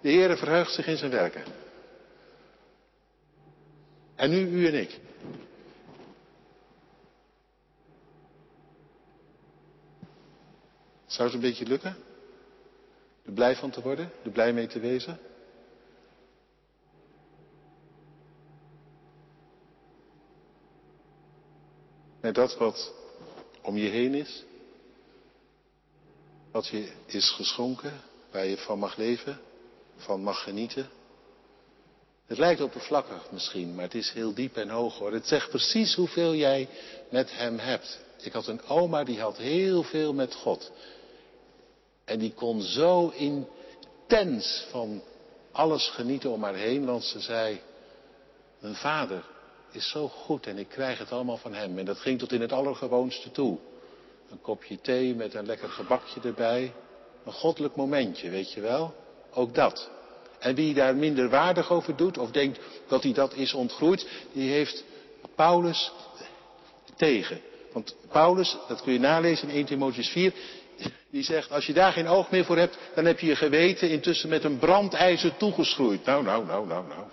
de 0.00 0.10
Heere 0.10 0.36
verheugt 0.36 0.72
zich 0.72 0.86
in 0.86 0.96
zijn 0.96 1.10
werken. 1.10 1.65
En 4.16 4.30
nu 4.30 4.38
u 4.38 4.66
en 4.66 4.74
ik. 4.74 5.00
Zou 11.06 11.28
het 11.28 11.36
een 11.36 11.50
beetje 11.50 11.66
lukken? 11.66 11.96
Er 13.24 13.32
blij 13.32 13.56
van 13.56 13.70
te 13.70 13.82
worden? 13.82 14.12
Er 14.24 14.30
blij 14.30 14.52
mee 14.52 14.66
te 14.66 14.80
wezen? 14.80 15.18
Met 22.20 22.34
dat 22.34 22.56
wat 22.56 22.94
om 23.62 23.76
je 23.76 23.88
heen 23.88 24.14
is? 24.14 24.44
Wat 26.50 26.66
je 26.66 26.92
is 27.06 27.30
geschonken, 27.30 28.00
waar 28.30 28.46
je 28.46 28.56
van 28.56 28.78
mag 28.78 28.96
leven, 28.96 29.40
van 29.96 30.20
mag 30.20 30.42
genieten? 30.42 30.88
Het 32.26 32.38
lijkt 32.38 32.60
oppervlakkig 32.60 33.30
misschien, 33.30 33.74
maar 33.74 33.84
het 33.84 33.94
is 33.94 34.10
heel 34.10 34.34
diep 34.34 34.56
en 34.56 34.68
hoog 34.68 34.98
hoor. 34.98 35.12
Het 35.12 35.26
zegt 35.26 35.48
precies 35.48 35.94
hoeveel 35.94 36.34
jij 36.34 36.68
met 37.08 37.36
hem 37.36 37.58
hebt. 37.58 37.98
Ik 38.22 38.32
had 38.32 38.46
een 38.46 38.66
oma 38.68 39.04
die 39.04 39.20
had 39.20 39.36
heel 39.36 39.82
veel 39.82 40.12
met 40.12 40.34
God. 40.34 40.72
En 42.04 42.18
die 42.18 42.32
kon 42.32 42.62
zo 42.62 43.08
intens 43.08 44.66
van 44.70 45.02
alles 45.52 45.88
genieten 45.88 46.30
om 46.30 46.42
haar 46.42 46.54
heen, 46.54 46.84
want 46.84 47.04
ze 47.04 47.20
zei, 47.20 47.60
mijn 48.58 48.74
vader 48.74 49.24
is 49.70 49.90
zo 49.90 50.08
goed 50.08 50.46
en 50.46 50.58
ik 50.58 50.68
krijg 50.68 50.98
het 50.98 51.12
allemaal 51.12 51.36
van 51.36 51.54
hem. 51.54 51.78
En 51.78 51.84
dat 51.84 51.98
ging 51.98 52.18
tot 52.18 52.32
in 52.32 52.40
het 52.40 52.52
allergewoonste 52.52 53.30
toe. 53.30 53.58
Een 54.30 54.40
kopje 54.40 54.80
thee 54.80 55.14
met 55.14 55.34
een 55.34 55.46
lekker 55.46 55.68
gebakje 55.68 56.20
erbij. 56.20 56.72
Een 57.24 57.32
goddelijk 57.32 57.76
momentje, 57.76 58.30
weet 58.30 58.52
je 58.52 58.60
wel? 58.60 58.94
Ook 59.32 59.54
dat. 59.54 59.90
En 60.46 60.54
wie 60.54 60.74
daar 60.74 60.96
minder 60.96 61.28
waardig 61.28 61.70
over 61.70 61.96
doet 61.96 62.18
of 62.18 62.30
denkt 62.30 62.58
dat 62.88 63.02
hij 63.02 63.12
dat 63.12 63.34
is 63.34 63.54
ontgroeid, 63.54 64.08
die 64.32 64.50
heeft 64.50 64.84
Paulus 65.34 65.92
tegen. 66.96 67.40
Want 67.72 67.96
Paulus, 68.10 68.56
dat 68.68 68.82
kun 68.82 68.92
je 68.92 68.98
nalezen 68.98 69.48
in 69.48 69.54
1 69.54 69.64
Timotheus 69.64 70.08
4, 70.08 70.32
die 71.10 71.22
zegt, 71.22 71.50
als 71.50 71.66
je 71.66 71.72
daar 71.72 71.92
geen 71.92 72.08
oog 72.08 72.30
meer 72.30 72.44
voor 72.44 72.56
hebt, 72.56 72.78
dan 72.94 73.04
heb 73.04 73.18
je 73.18 73.26
je 73.26 73.36
geweten 73.36 73.90
intussen 73.90 74.28
met 74.28 74.44
een 74.44 74.58
brandijzer 74.58 75.36
toegeschroeid. 75.36 76.04
Nou, 76.04 76.24
nou, 76.24 76.46
nou, 76.46 76.66
nou, 76.66 76.86
nou. 76.86 77.04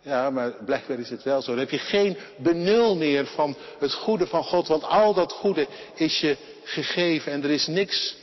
Ja, 0.00 0.30
maar 0.30 0.52
blijkbaar 0.64 0.98
is 0.98 1.10
het 1.10 1.22
wel 1.22 1.42
zo. 1.42 1.50
Dan 1.50 1.60
heb 1.60 1.70
je 1.70 1.78
geen 1.78 2.16
benul 2.36 2.96
meer 2.96 3.26
van 3.26 3.56
het 3.78 3.92
goede 3.92 4.26
van 4.26 4.44
God, 4.44 4.68
want 4.68 4.84
al 4.84 5.14
dat 5.14 5.32
goede 5.32 5.66
is 5.94 6.20
je 6.20 6.36
gegeven 6.64 7.32
en 7.32 7.44
er 7.44 7.50
is 7.50 7.66
niks 7.66 8.16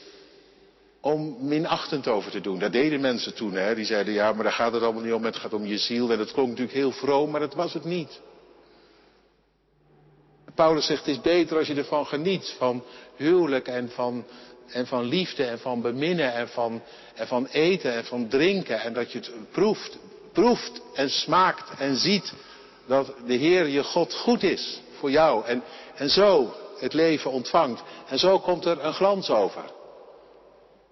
om 1.08 1.36
minachtend 1.40 2.08
over 2.08 2.32
te 2.32 2.42
doen. 2.42 2.60
Dat 2.60 2.72
deden 2.72 3.02
mensen 3.02 3.34
toen, 3.34 3.54
hè. 3.54 3.76
Die 3.76 3.86
zeiden, 3.86 4.14
ja, 4.14 4.34
maar 4.34 4.44
daar 4.44 4.54
gaat 4.54 4.74
het 4.74 4.84
allemaal 4.84 5.04
niet 5.04 5.14
om, 5.14 5.24
het 5.24 5.36
gaat 5.36 5.54
om 5.54 5.66
je 5.66 5.78
ziel. 5.78 6.12
En 6.12 6.18
dat 6.18 6.32
klonk 6.32 6.50
natuurlijk 6.50 6.78
heel 6.78 6.92
vroom, 6.92 7.30
maar 7.30 7.40
dat 7.40 7.54
was 7.54 7.74
het 7.74 7.84
niet. 7.84 8.22
Paulus 10.56 10.86
zegt, 10.86 11.06
het 11.06 11.16
is 11.16 11.22
beter 11.22 11.58
als 11.58 11.68
je 11.68 11.76
ervan 11.76 12.06
geniet, 12.06 12.56
van 12.58 12.84
huwelijk 13.16 13.68
en 13.68 13.90
van, 13.90 14.26
en 14.68 14.88
van 14.88 15.04
liefde 15.04 15.44
en 15.44 15.60
van 15.60 15.82
beminnen 15.82 16.34
en 16.34 16.48
van, 16.48 16.82
en 17.16 17.28
van 17.28 17.46
eten 17.46 17.94
en 17.94 18.06
van 18.06 18.28
drinken. 18.28 18.80
En 18.80 18.94
dat 18.94 19.12
je 19.12 19.18
het 19.18 19.32
proeft, 19.52 19.98
proeft 20.32 20.82
en 20.94 21.10
smaakt 21.10 21.80
en 21.80 21.96
ziet 21.96 22.34
dat 22.86 23.14
de 23.26 23.34
Heer 23.34 23.68
je 23.68 23.84
God 23.84 24.14
goed 24.14 24.44
is 24.44 24.82
voor 25.00 25.12
jou. 25.12 25.46
En, 25.46 25.64
en 25.96 26.10
zo 26.10 26.54
het 26.80 26.94
leven 26.94 27.32
ontvangt. 27.32 27.82
En 28.08 28.20
zo 28.20 28.40
komt 28.40 28.66
er 28.66 28.84
een 28.84 28.94
glans 28.94 29.30
over. 29.30 29.77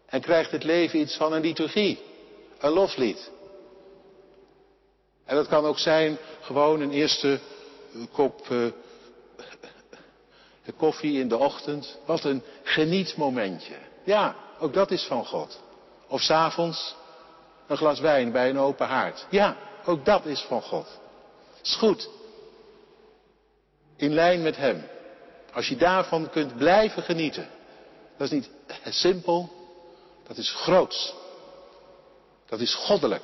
En 0.05 0.21
krijgt 0.21 0.51
het 0.51 0.63
leven 0.63 0.99
iets 0.99 1.17
van 1.17 1.33
een 1.33 1.41
liturgie, 1.41 1.99
een 2.59 2.71
loflied. 2.71 3.31
En 5.25 5.35
dat 5.35 5.47
kan 5.47 5.65
ook 5.65 5.79
zijn 5.79 6.17
gewoon 6.41 6.81
een 6.81 6.91
eerste 6.91 7.39
kop 8.11 8.49
uh, 8.49 8.71
koffie 10.77 11.19
in 11.19 11.27
de 11.27 11.37
ochtend. 11.37 11.97
Wat 12.05 12.23
een 12.23 12.43
genietmomentje. 12.63 13.75
Ja, 14.03 14.35
ook 14.59 14.73
dat 14.73 14.91
is 14.91 15.03
van 15.03 15.25
God. 15.25 15.61
Of 16.07 16.21
s'avonds 16.21 16.95
een 17.67 17.77
glas 17.77 17.99
wijn 17.99 18.31
bij 18.31 18.49
een 18.49 18.59
open 18.59 18.87
haard. 18.87 19.25
Ja, 19.29 19.57
ook 19.85 20.05
dat 20.05 20.25
is 20.25 20.41
van 20.41 20.61
God. 20.61 20.99
Is 21.63 21.75
goed. 21.75 22.09
In 23.95 24.13
lijn 24.13 24.41
met 24.41 24.57
Hem. 24.57 24.83
Als 25.53 25.67
je 25.67 25.75
daarvan 25.75 26.29
kunt 26.29 26.57
blijven 26.57 27.03
genieten. 27.03 27.47
Dat 28.17 28.31
is 28.31 28.33
niet 28.33 28.49
simpel, 28.89 29.54
dat 30.27 30.37
is 30.37 30.51
groots. 30.51 31.13
Dat 32.45 32.59
is 32.59 32.75
goddelijk. 32.75 33.23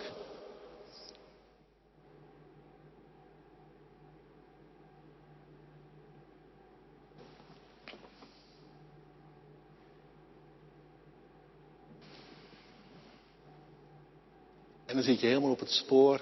En 14.86 14.98
dan 14.98 15.06
zit 15.06 15.20
je 15.20 15.28
helemaal 15.28 15.52
op 15.52 15.60
het 15.60 15.72
spoor 15.72 16.22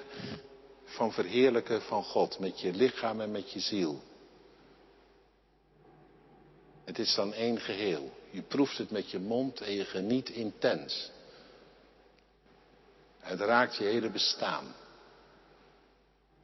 van 0.86 1.12
verheerlijken 1.12 1.82
van 1.82 2.04
God 2.04 2.40
met 2.40 2.60
je 2.62 2.74
lichaam 2.74 3.22
en 3.22 3.32
met 3.32 3.52
je 3.52 3.60
ziel. 3.60 4.02
Het 6.84 7.00
is 7.00 7.16
dan 7.16 7.34
één 7.34 7.60
geheel. 7.60 8.19
Je 8.30 8.42
proeft 8.42 8.78
het 8.78 8.92
met 8.92 9.12
je 9.12 9.20
mond 9.20 9.62
en 9.62 9.74
je 9.74 9.86
geniet 9.86 10.30
intens. 10.30 11.12
Het 13.20 13.40
raakt 13.40 13.76
je 13.76 13.84
hele 13.84 14.10
bestaan. 14.10 14.76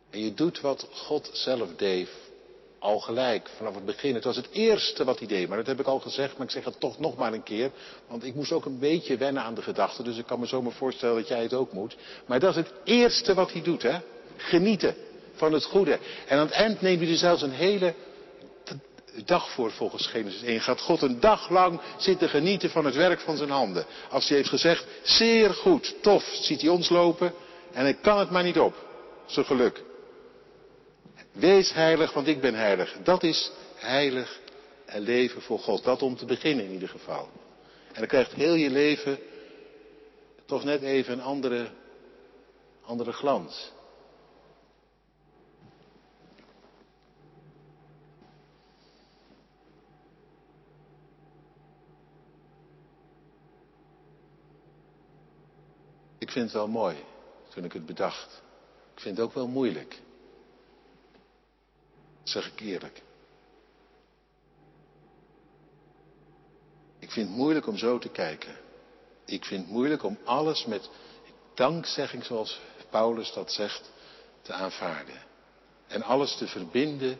En 0.09 0.19
je 0.19 0.33
doet 0.33 0.61
wat 0.61 0.87
God 0.91 1.29
zelf 1.33 1.75
deed, 1.75 2.09
al 2.79 2.99
gelijk, 2.99 3.49
vanaf 3.57 3.75
het 3.75 3.85
begin. 3.85 4.13
Het 4.13 4.23
was 4.23 4.35
het 4.35 4.49
eerste 4.51 5.03
wat 5.03 5.19
hij 5.19 5.27
deed, 5.27 5.47
maar 5.47 5.57
dat 5.57 5.67
heb 5.67 5.79
ik 5.79 5.85
al 5.85 5.99
gezegd, 5.99 6.37
maar 6.37 6.45
ik 6.45 6.51
zeg 6.51 6.65
het 6.65 6.79
toch 6.79 6.99
nog 6.99 7.17
maar 7.17 7.33
een 7.33 7.43
keer. 7.43 7.71
Want 8.07 8.23
ik 8.23 8.35
moest 8.35 8.51
ook 8.51 8.65
een 8.65 8.79
beetje 8.79 9.17
wennen 9.17 9.43
aan 9.43 9.55
de 9.55 9.61
gedachte, 9.61 10.03
dus 10.03 10.17
ik 10.17 10.25
kan 10.25 10.39
me 10.39 10.45
zomaar 10.45 10.71
voorstellen 10.71 11.15
dat 11.15 11.27
jij 11.27 11.41
het 11.41 11.53
ook 11.53 11.73
moet. 11.73 11.95
Maar 12.25 12.39
dat 12.39 12.49
is 12.49 12.55
het 12.55 12.73
eerste 12.83 13.33
wat 13.33 13.51
hij 13.51 13.61
doet, 13.61 13.81
hè. 13.81 13.99
Genieten 14.37 14.95
van 15.33 15.53
het 15.53 15.63
goede. 15.63 15.99
En 16.27 16.37
aan 16.37 16.45
het 16.45 16.55
eind 16.55 16.81
neemt 16.81 17.01
hij 17.01 17.11
er 17.11 17.17
zelfs 17.17 17.41
een 17.41 17.51
hele 17.51 17.93
dag 19.25 19.49
voor 19.49 19.71
volgens 19.71 20.07
Genesis 20.07 20.41
1. 20.41 20.61
Gaat 20.61 20.81
God 20.81 21.01
een 21.01 21.19
dag 21.19 21.49
lang 21.49 21.81
zitten 21.97 22.29
genieten 22.29 22.69
van 22.69 22.85
het 22.85 22.95
werk 22.95 23.19
van 23.19 23.37
zijn 23.37 23.49
handen. 23.49 23.85
Als 24.09 24.27
hij 24.27 24.37
heeft 24.37 24.49
gezegd, 24.49 24.85
zeer 25.03 25.53
goed, 25.53 25.95
tof, 26.01 26.23
ziet 26.41 26.61
hij 26.61 26.69
ons 26.69 26.89
lopen 26.89 27.33
en 27.71 27.81
hij 27.81 27.93
kan 27.93 28.19
het 28.19 28.29
maar 28.29 28.43
niet 28.43 28.59
op. 28.59 28.75
Zijn 29.25 29.45
geluk. 29.45 29.83
Wees 31.31 31.73
heilig, 31.73 32.13
want 32.13 32.27
ik 32.27 32.41
ben 32.41 32.53
heilig. 32.53 32.97
Dat 33.03 33.23
is 33.23 33.51
heilig 33.75 34.39
en 34.85 35.01
leven 35.01 35.41
voor 35.41 35.59
God. 35.59 35.83
Dat 35.83 36.01
om 36.01 36.15
te 36.15 36.25
beginnen 36.25 36.65
in 36.65 36.71
ieder 36.71 36.89
geval. 36.89 37.29
En 37.87 37.99
dan 37.99 38.07
krijgt 38.07 38.33
heel 38.33 38.53
je 38.53 38.69
leven 38.69 39.19
toch 40.45 40.63
net 40.63 40.81
even 40.81 41.13
een 41.13 41.21
andere, 41.21 41.67
andere 42.85 43.11
glans. 43.11 43.71
Vind 56.35 56.51
het 56.51 56.53
wel 56.53 56.67
mooi 56.67 56.95
toen 57.49 57.63
ik 57.63 57.73
het 57.73 57.85
bedacht. 57.85 58.41
Ik 58.93 59.01
vind 59.01 59.17
het 59.17 59.25
ook 59.25 59.33
wel 59.33 59.47
moeilijk. 59.47 60.01
Zeg 62.23 62.51
ik 62.51 62.59
eerlijk. 62.59 63.01
Ik 66.99 67.11
vind 67.11 67.27
het 67.27 67.37
moeilijk 67.37 67.67
om 67.67 67.77
zo 67.77 67.99
te 67.99 68.09
kijken. 68.09 68.55
Ik 69.25 69.45
vind 69.45 69.61
het 69.61 69.71
moeilijk 69.71 70.03
om 70.03 70.17
alles 70.23 70.65
met 70.65 70.89
dankzegging, 71.53 72.25
zoals 72.25 72.59
Paulus 72.89 73.33
dat 73.33 73.51
zegt, 73.51 73.91
te 74.41 74.53
aanvaarden. 74.53 75.21
En 75.87 76.03
alles 76.03 76.37
te 76.37 76.47
verbinden 76.47 77.19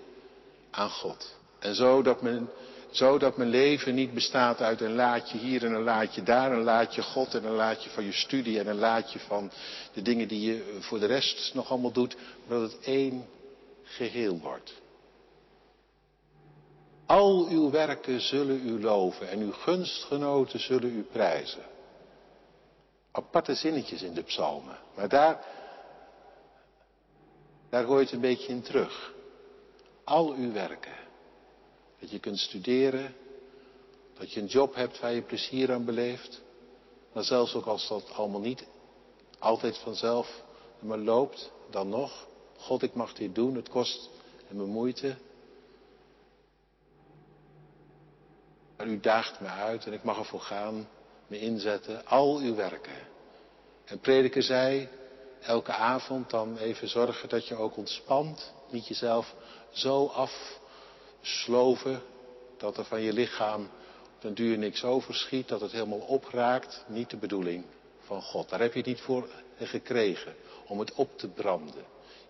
aan 0.72 0.90
God. 0.90 1.36
En 1.60 1.76
zo 1.76 2.02
dat 2.02 2.22
mijn, 2.22 2.50
zo 2.96 3.18
dat 3.18 3.38
mijn 3.38 3.50
leven 3.50 3.96
niet 3.96 4.14
bestaat 4.14 4.62
uit 4.62 4.82
een 4.82 4.96
laadje 4.96 5.38
hier 5.38 5.66
en 5.66 5.74
een 5.74 5.84
laadje 5.84 6.24
daar, 6.24 6.52
een 6.52 6.64
laadje 6.64 7.02
God 7.02 7.34
en 7.34 7.44
een 7.44 7.56
laadje 7.56 7.90
van 7.90 8.04
je 8.04 8.12
studie 8.12 8.60
en 8.60 8.68
een 8.68 8.80
laadje 8.80 9.20
van 9.20 9.52
de 9.94 10.02
dingen 10.02 10.28
die 10.28 10.42
je 10.42 10.78
voor 10.80 11.00
de 11.00 11.06
rest 11.06 11.54
nog 11.54 11.70
allemaal 11.70 11.92
doet, 11.92 12.16
maar 12.48 12.60
dat 12.60 12.72
het 12.72 12.82
één 12.82 13.26
geheel 13.84 14.40
wordt. 14.40 14.74
Al 17.06 17.48
uw 17.48 17.70
werken 17.70 18.22
zullen 18.22 18.68
u 18.68 18.82
loven 18.82 19.30
en 19.30 19.40
uw 19.40 19.52
gunstgenoten 19.52 20.60
zullen 20.60 20.96
u 20.98 21.02
prijzen. 21.02 21.64
Aparte 23.12 23.56
zinnetjes 23.56 24.02
in 24.02 24.14
de 24.14 24.24
psalmen, 24.24 24.78
maar 24.96 25.10
daar, 25.10 25.46
daar 27.70 27.84
hoor 27.84 27.98
je 27.98 28.04
het 28.04 28.14
een 28.14 28.20
beetje 28.20 28.48
in 28.48 28.62
terug. 28.62 29.14
Al 30.04 30.34
uw 30.34 30.52
werken. 30.52 31.05
Dat 32.06 32.14
je 32.14 32.20
kunt 32.20 32.40
studeren, 32.40 33.16
dat 34.18 34.32
je 34.32 34.40
een 34.40 34.46
job 34.46 34.76
hebt 34.76 35.00
waar 35.00 35.14
je 35.14 35.22
plezier 35.22 35.74
aan 35.74 35.86
beleeft. 35.86 36.42
Maar 37.14 37.24
zelfs 37.24 37.56
ook 37.56 37.66
als 37.66 37.88
dat 37.88 38.12
allemaal 38.14 38.40
niet 38.40 38.66
altijd 39.40 39.78
vanzelf 39.78 40.44
maar 40.80 40.98
loopt, 40.98 41.52
dan 41.70 41.90
nog. 41.90 42.28
God, 42.58 42.82
ik 42.82 42.94
mag 42.94 43.14
dit 43.14 43.36
doen, 43.36 43.56
het 43.56 43.70
kost 43.70 44.10
me 44.50 44.66
moeite. 44.66 45.16
Maar 48.78 48.88
u 48.88 49.00
daagt 49.00 49.40
me 49.40 49.48
uit 49.48 49.86
en 49.86 49.94
ik 49.94 50.04
mag 50.04 50.18
ervoor 50.18 50.42
gaan, 50.42 50.88
me 51.28 51.40
inzetten, 51.40 52.06
al 52.06 52.38
uw 52.38 52.56
werken. 52.56 53.08
En 53.86 54.00
prediker 54.00 54.44
zei, 54.44 54.88
elke 55.42 55.72
avond 55.72 56.30
dan 56.30 56.58
even 56.58 56.88
zorgen 56.88 57.30
dat 57.30 57.48
je 57.48 57.56
ook 57.56 57.78
ontspant, 57.78 58.54
niet 58.70 58.88
jezelf 58.88 59.36
zo 59.72 60.06
afsloven 61.26 62.02
dat 62.58 62.78
er 62.78 62.86
van 62.86 63.02
je 63.02 63.14
lichaam 63.14 63.62
op 64.16 64.22
den 64.22 64.34
duur 64.34 64.58
niks 64.58 64.84
overschiet, 64.84 65.48
dat 65.48 65.62
het 65.62 65.72
helemaal 65.72 66.00
opraakt. 66.00 66.84
Niet 66.88 67.10
de 67.10 67.18
bedoeling 67.18 67.64
van 68.00 68.22
God. 68.22 68.50
Daar 68.50 68.60
heb 68.60 68.72
je 68.72 68.78
het 68.78 68.88
niet 68.88 69.02
voor 69.02 69.28
gekregen, 69.58 70.36
om 70.68 70.80
het 70.80 70.94
op 70.94 71.18
te 71.18 71.28
branden. 71.28 71.84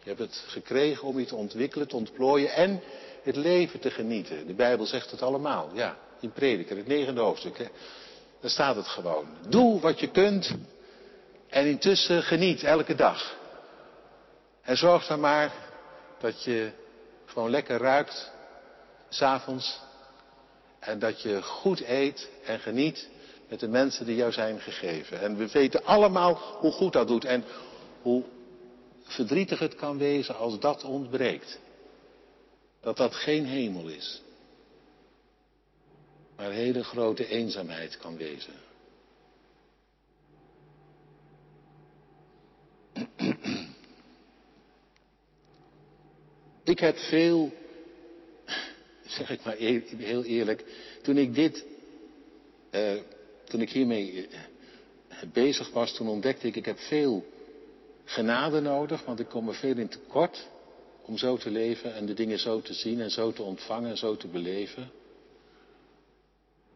Je 0.03 0.09
hebt 0.09 0.19
het 0.19 0.43
gekregen 0.47 1.07
om 1.07 1.19
je 1.19 1.25
te 1.25 1.35
ontwikkelen, 1.35 1.87
te 1.87 1.95
ontplooien 1.95 2.53
en 2.53 2.81
het 3.23 3.35
leven 3.35 3.79
te 3.79 3.91
genieten. 3.91 4.47
De 4.47 4.53
Bijbel 4.53 4.85
zegt 4.85 5.11
het 5.11 5.21
allemaal, 5.21 5.69
ja 5.73 5.97
in 6.19 6.31
Prediker, 6.31 6.77
het 6.77 6.87
negende 6.87 7.21
hoofdstuk. 7.21 7.57
Daar 8.41 8.49
staat 8.49 8.75
het 8.75 8.87
gewoon. 8.87 9.25
Doe 9.49 9.79
wat 9.79 9.99
je 9.99 10.11
kunt 10.11 10.55
en 11.49 11.65
intussen 11.65 12.23
geniet 12.23 12.63
elke 12.63 12.95
dag. 12.95 13.35
En 14.61 14.77
zorg 14.77 15.07
dan 15.07 15.19
maar 15.19 15.53
dat 16.19 16.43
je 16.43 16.71
gewoon 17.25 17.49
lekker 17.49 17.77
ruikt, 17.77 18.33
s'avonds. 19.09 19.79
En 20.79 20.99
dat 20.99 21.21
je 21.21 21.41
goed 21.41 21.81
eet 21.81 22.29
en 22.45 22.59
geniet 22.59 23.09
met 23.49 23.59
de 23.59 23.67
mensen 23.67 24.05
die 24.05 24.15
jou 24.15 24.31
zijn 24.31 24.59
gegeven. 24.59 25.19
En 25.19 25.37
we 25.37 25.47
weten 25.47 25.85
allemaal 25.85 26.33
hoe 26.59 26.71
goed 26.71 26.93
dat 26.93 27.07
doet 27.07 27.25
en 27.25 27.43
hoe 28.01 28.23
verdrietig 29.03 29.59
het 29.59 29.75
kan 29.75 29.97
wezen 29.97 30.37
als 30.37 30.59
dat 30.59 30.83
ontbreekt. 30.83 31.59
Dat 32.81 32.97
dat 32.97 33.15
geen 33.15 33.45
hemel 33.45 33.87
is 33.87 34.23
maar 36.35 36.51
hele 36.51 36.83
grote 36.83 37.27
eenzaamheid 37.27 37.97
kan 37.97 38.17
wezen. 38.17 38.53
Ik 46.63 46.79
heb 46.79 46.97
veel, 46.97 47.53
zeg 49.15 49.29
ik 49.29 49.43
maar 49.43 49.55
heel 49.55 50.23
eerlijk, 50.23 50.63
toen 51.01 51.17
ik 51.17 51.35
dit, 51.35 51.65
uh, 52.71 52.93
toen 53.43 53.61
ik 53.61 53.69
hiermee 53.69 54.27
eh, 54.27 54.39
bezig 55.33 55.71
was, 55.71 55.93
toen 55.93 56.07
ontdekte 56.07 56.47
ik, 56.47 56.55
ik 56.55 56.65
heb 56.65 56.79
veel 56.79 57.25
genade 58.05 58.59
nodig, 58.59 59.05
want 59.05 59.19
ik 59.19 59.27
kom 59.27 59.47
er 59.47 59.55
veel 59.55 59.77
in 59.77 59.87
tekort 59.87 60.47
om 61.01 61.17
zo 61.17 61.37
te 61.37 61.49
leven 61.49 61.95
en 61.95 62.05
de 62.05 62.13
dingen 62.13 62.39
zo 62.39 62.61
te 62.61 62.73
zien 62.73 63.01
en 63.01 63.11
zo 63.11 63.31
te 63.31 63.43
ontvangen 63.43 63.89
en 63.89 63.97
zo 63.97 64.17
te 64.17 64.27
beleven. 64.27 64.91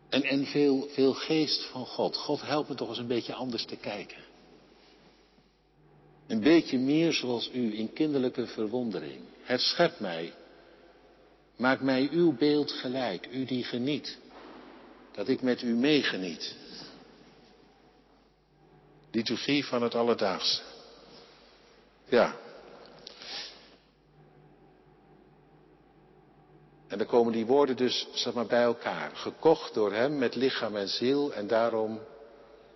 En, 0.09 0.23
en 0.23 0.45
veel, 0.45 0.87
veel 0.89 1.13
geest 1.13 1.65
van 1.65 1.85
God. 1.85 2.17
God 2.17 2.41
helpt 2.41 2.69
me 2.69 2.75
toch 2.75 2.89
eens 2.89 2.97
een 2.97 3.07
beetje 3.07 3.33
anders 3.33 3.65
te 3.65 3.75
kijken. 3.75 4.17
Een 6.27 6.39
beetje 6.39 6.77
meer 6.77 7.13
zoals 7.13 7.49
u 7.53 7.77
in 7.77 7.93
kinderlijke 7.93 8.47
verwondering. 8.47 9.21
Herschep 9.41 9.99
mij. 9.99 10.33
Maak 11.59 11.81
mij 11.81 12.09
uw 12.11 12.35
beeld 12.37 12.71
gelijk, 12.71 13.27
u 13.31 13.45
die 13.45 13.63
geniet. 13.63 14.17
Dat 15.11 15.27
ik 15.27 15.41
met 15.41 15.61
u 15.61 15.75
meegeniet. 15.75 16.55
Liturgie 19.11 19.65
van 19.65 19.81
het 19.81 19.95
alledaagse. 19.95 20.61
Ja, 22.05 22.35
En 26.89 26.97
dan 26.97 27.07
komen 27.07 27.33
die 27.33 27.45
woorden 27.45 27.77
dus 27.77 28.07
zeg 28.13 28.33
maar, 28.33 28.45
bij 28.45 28.63
elkaar. 28.63 29.11
Gekocht 29.13 29.73
door 29.73 29.93
Hem 29.93 30.17
met 30.17 30.35
lichaam 30.35 30.75
en 30.75 30.87
ziel 30.87 31.33
en 31.33 31.47
daarom, 31.47 31.99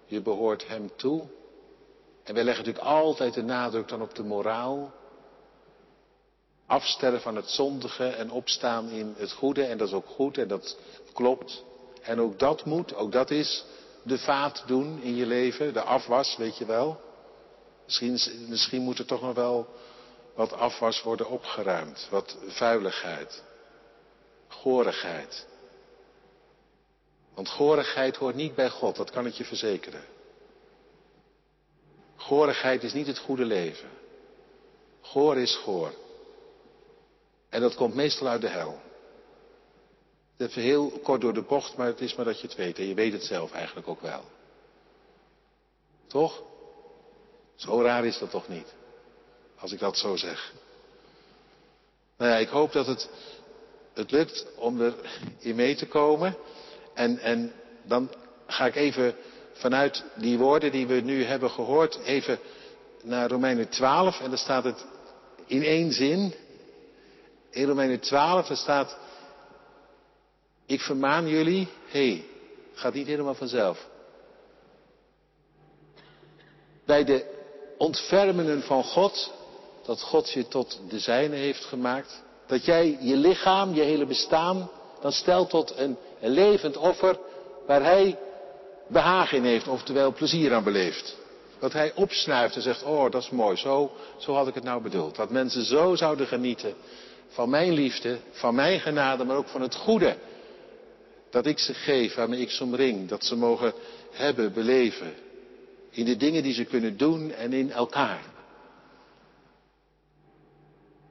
je 0.05 0.21
behoort 0.21 0.67
Hem 0.67 0.91
toe. 0.95 1.21
En 2.23 2.33
wij 2.33 2.43
leggen 2.43 2.65
natuurlijk 2.65 2.93
altijd 2.93 3.33
de 3.33 3.43
nadruk 3.43 3.87
dan 3.87 4.01
op 4.01 4.15
de 4.15 4.23
moraal. 4.23 4.93
Afstellen 6.65 7.21
van 7.21 7.35
het 7.35 7.49
zondige 7.49 8.07
en 8.07 8.31
opstaan 8.31 8.89
in 8.89 9.13
het 9.17 9.31
goede. 9.31 9.63
En 9.63 9.77
dat 9.77 9.87
is 9.87 9.93
ook 9.93 10.07
goed 10.07 10.37
en 10.37 10.47
dat 10.47 10.77
klopt. 11.13 11.63
En 12.01 12.21
ook 12.21 12.39
dat 12.39 12.65
moet, 12.65 12.95
ook 12.95 13.11
dat 13.11 13.31
is 13.31 13.65
de 14.03 14.17
vaat 14.17 14.63
doen 14.65 15.01
in 15.01 15.15
je 15.15 15.25
leven. 15.25 15.73
De 15.73 15.81
afwas, 15.81 16.37
weet 16.37 16.57
je 16.57 16.65
wel. 16.65 17.01
Misschien, 17.85 18.19
misschien 18.49 18.81
moet 18.81 18.99
er 18.99 19.05
toch 19.05 19.21
nog 19.21 19.35
wel 19.35 19.67
wat 20.35 20.53
afwas 20.53 21.03
worden 21.03 21.29
opgeruimd. 21.29 22.07
Wat 22.09 22.37
vuiligheid. 22.47 23.43
Gorigheid. 24.47 25.47
Want 27.33 27.49
gorigheid 27.49 28.15
hoort 28.15 28.35
niet 28.35 28.55
bij 28.55 28.69
God, 28.69 28.95
dat 28.95 29.11
kan 29.11 29.25
ik 29.25 29.33
je 29.33 29.45
verzekeren. 29.45 30.03
Gorigheid 32.15 32.83
is 32.83 32.93
niet 32.93 33.07
het 33.07 33.17
goede 33.17 33.45
leven. 33.45 33.89
Goor 35.01 35.37
is 35.37 35.55
goor. 35.55 35.93
En 37.53 37.61
dat 37.61 37.75
komt 37.75 37.95
meestal 37.95 38.27
uit 38.27 38.41
de 38.41 38.47
hel. 38.47 38.81
Even 40.37 40.61
heel 40.61 40.89
kort 41.03 41.21
door 41.21 41.33
de 41.33 41.41
bocht, 41.41 41.77
maar 41.77 41.87
het 41.87 42.01
is 42.01 42.15
maar 42.15 42.25
dat 42.25 42.39
je 42.39 42.47
het 42.47 42.55
weet. 42.55 42.77
En 42.77 42.87
je 42.87 42.93
weet 42.93 43.13
het 43.13 43.23
zelf 43.23 43.51
eigenlijk 43.51 43.87
ook 43.87 44.01
wel. 44.01 44.23
Toch? 46.07 46.43
Zo 47.55 47.81
raar 47.81 48.05
is 48.05 48.17
dat 48.17 48.29
toch 48.29 48.47
niet? 48.47 48.73
Als 49.59 49.71
ik 49.71 49.79
dat 49.79 49.97
zo 49.97 50.15
zeg. 50.15 50.53
Nou 52.17 52.31
ja, 52.31 52.37
ik 52.37 52.49
hoop 52.49 52.71
dat 52.71 52.87
het 52.87 53.09
het 53.93 54.11
lukt 54.11 54.45
om 54.55 54.81
erin 54.81 55.55
mee 55.55 55.75
te 55.75 55.87
komen. 55.87 56.35
En, 56.93 57.19
en 57.19 57.53
dan 57.83 58.09
ga 58.47 58.65
ik 58.65 58.75
even 58.75 59.15
vanuit 59.53 60.03
die 60.15 60.37
woorden 60.37 60.71
die 60.71 60.87
we 60.87 61.01
nu 61.01 61.23
hebben 61.23 61.49
gehoord, 61.49 61.99
even 62.03 62.39
naar 63.03 63.29
Romeinen 63.29 63.69
12. 63.69 64.19
En 64.19 64.29
daar 64.29 64.37
staat 64.37 64.63
het 64.63 64.85
in 65.45 65.63
één 65.63 65.91
zin. 65.91 66.33
In 67.53 67.67
Romeinen 67.67 67.99
12, 67.99 68.47
daar 68.47 68.57
staat, 68.57 68.97
ik 70.65 70.81
vermaan 70.81 71.27
jullie, 71.27 71.67
hé, 71.85 72.07
hey, 72.07 72.25
gaat 72.73 72.93
niet 72.93 73.07
helemaal 73.07 73.35
vanzelf. 73.35 73.87
Bij 76.85 77.03
de 77.03 77.25
ontfermingen 77.77 78.63
van 78.63 78.83
God, 78.83 79.31
dat 79.85 80.01
God 80.01 80.29
je 80.29 80.47
tot 80.47 80.79
de 80.89 80.99
zijne 80.99 81.35
heeft 81.35 81.65
gemaakt, 81.65 82.23
dat 82.47 82.65
jij 82.65 82.97
je 82.99 83.15
lichaam, 83.15 83.73
je 83.73 83.81
hele 83.81 84.05
bestaan 84.05 84.69
dan 85.01 85.11
stel 85.11 85.47
tot 85.47 85.77
een, 85.77 85.97
een 86.21 86.31
levend 86.31 86.77
offer 86.77 87.19
waar 87.67 87.83
hij 87.83 88.19
behagen 88.87 89.37
in 89.37 89.43
heeft, 89.43 89.67
oftewel 89.67 90.13
plezier 90.13 90.53
aan 90.53 90.63
beleeft. 90.63 91.17
Dat 91.59 91.73
hij 91.73 91.91
opsnuift 91.95 92.55
en 92.55 92.61
zegt, 92.61 92.83
oh 92.83 93.11
dat 93.11 93.21
is 93.21 93.29
mooi, 93.29 93.57
zo, 93.57 93.91
zo 94.17 94.33
had 94.33 94.47
ik 94.47 94.53
het 94.55 94.63
nou 94.63 94.81
bedoeld. 94.81 95.15
Dat 95.15 95.29
mensen 95.29 95.63
zo 95.63 95.95
zouden 95.95 96.27
genieten 96.27 96.75
van 97.33 97.49
mijn 97.49 97.71
liefde, 97.71 98.17
van 98.31 98.55
mijn 98.55 98.79
genade, 98.79 99.23
maar 99.23 99.37
ook 99.37 99.47
van 99.47 99.61
het 99.61 99.75
goede. 99.75 100.15
Dat 101.29 101.45
ik 101.45 101.59
ze 101.59 101.73
geef, 101.73 102.15
waarmee 102.15 102.39
ik 102.39 102.49
ze 102.49 102.63
omring. 102.63 103.09
Dat 103.09 103.25
ze 103.25 103.35
mogen 103.35 103.73
hebben, 104.11 104.53
beleven. 104.53 105.13
In 105.89 106.05
de 106.05 106.17
dingen 106.17 106.43
die 106.43 106.53
ze 106.53 106.63
kunnen 106.63 106.97
doen 106.97 107.31
en 107.31 107.53
in 107.53 107.71
elkaar. 107.71 108.21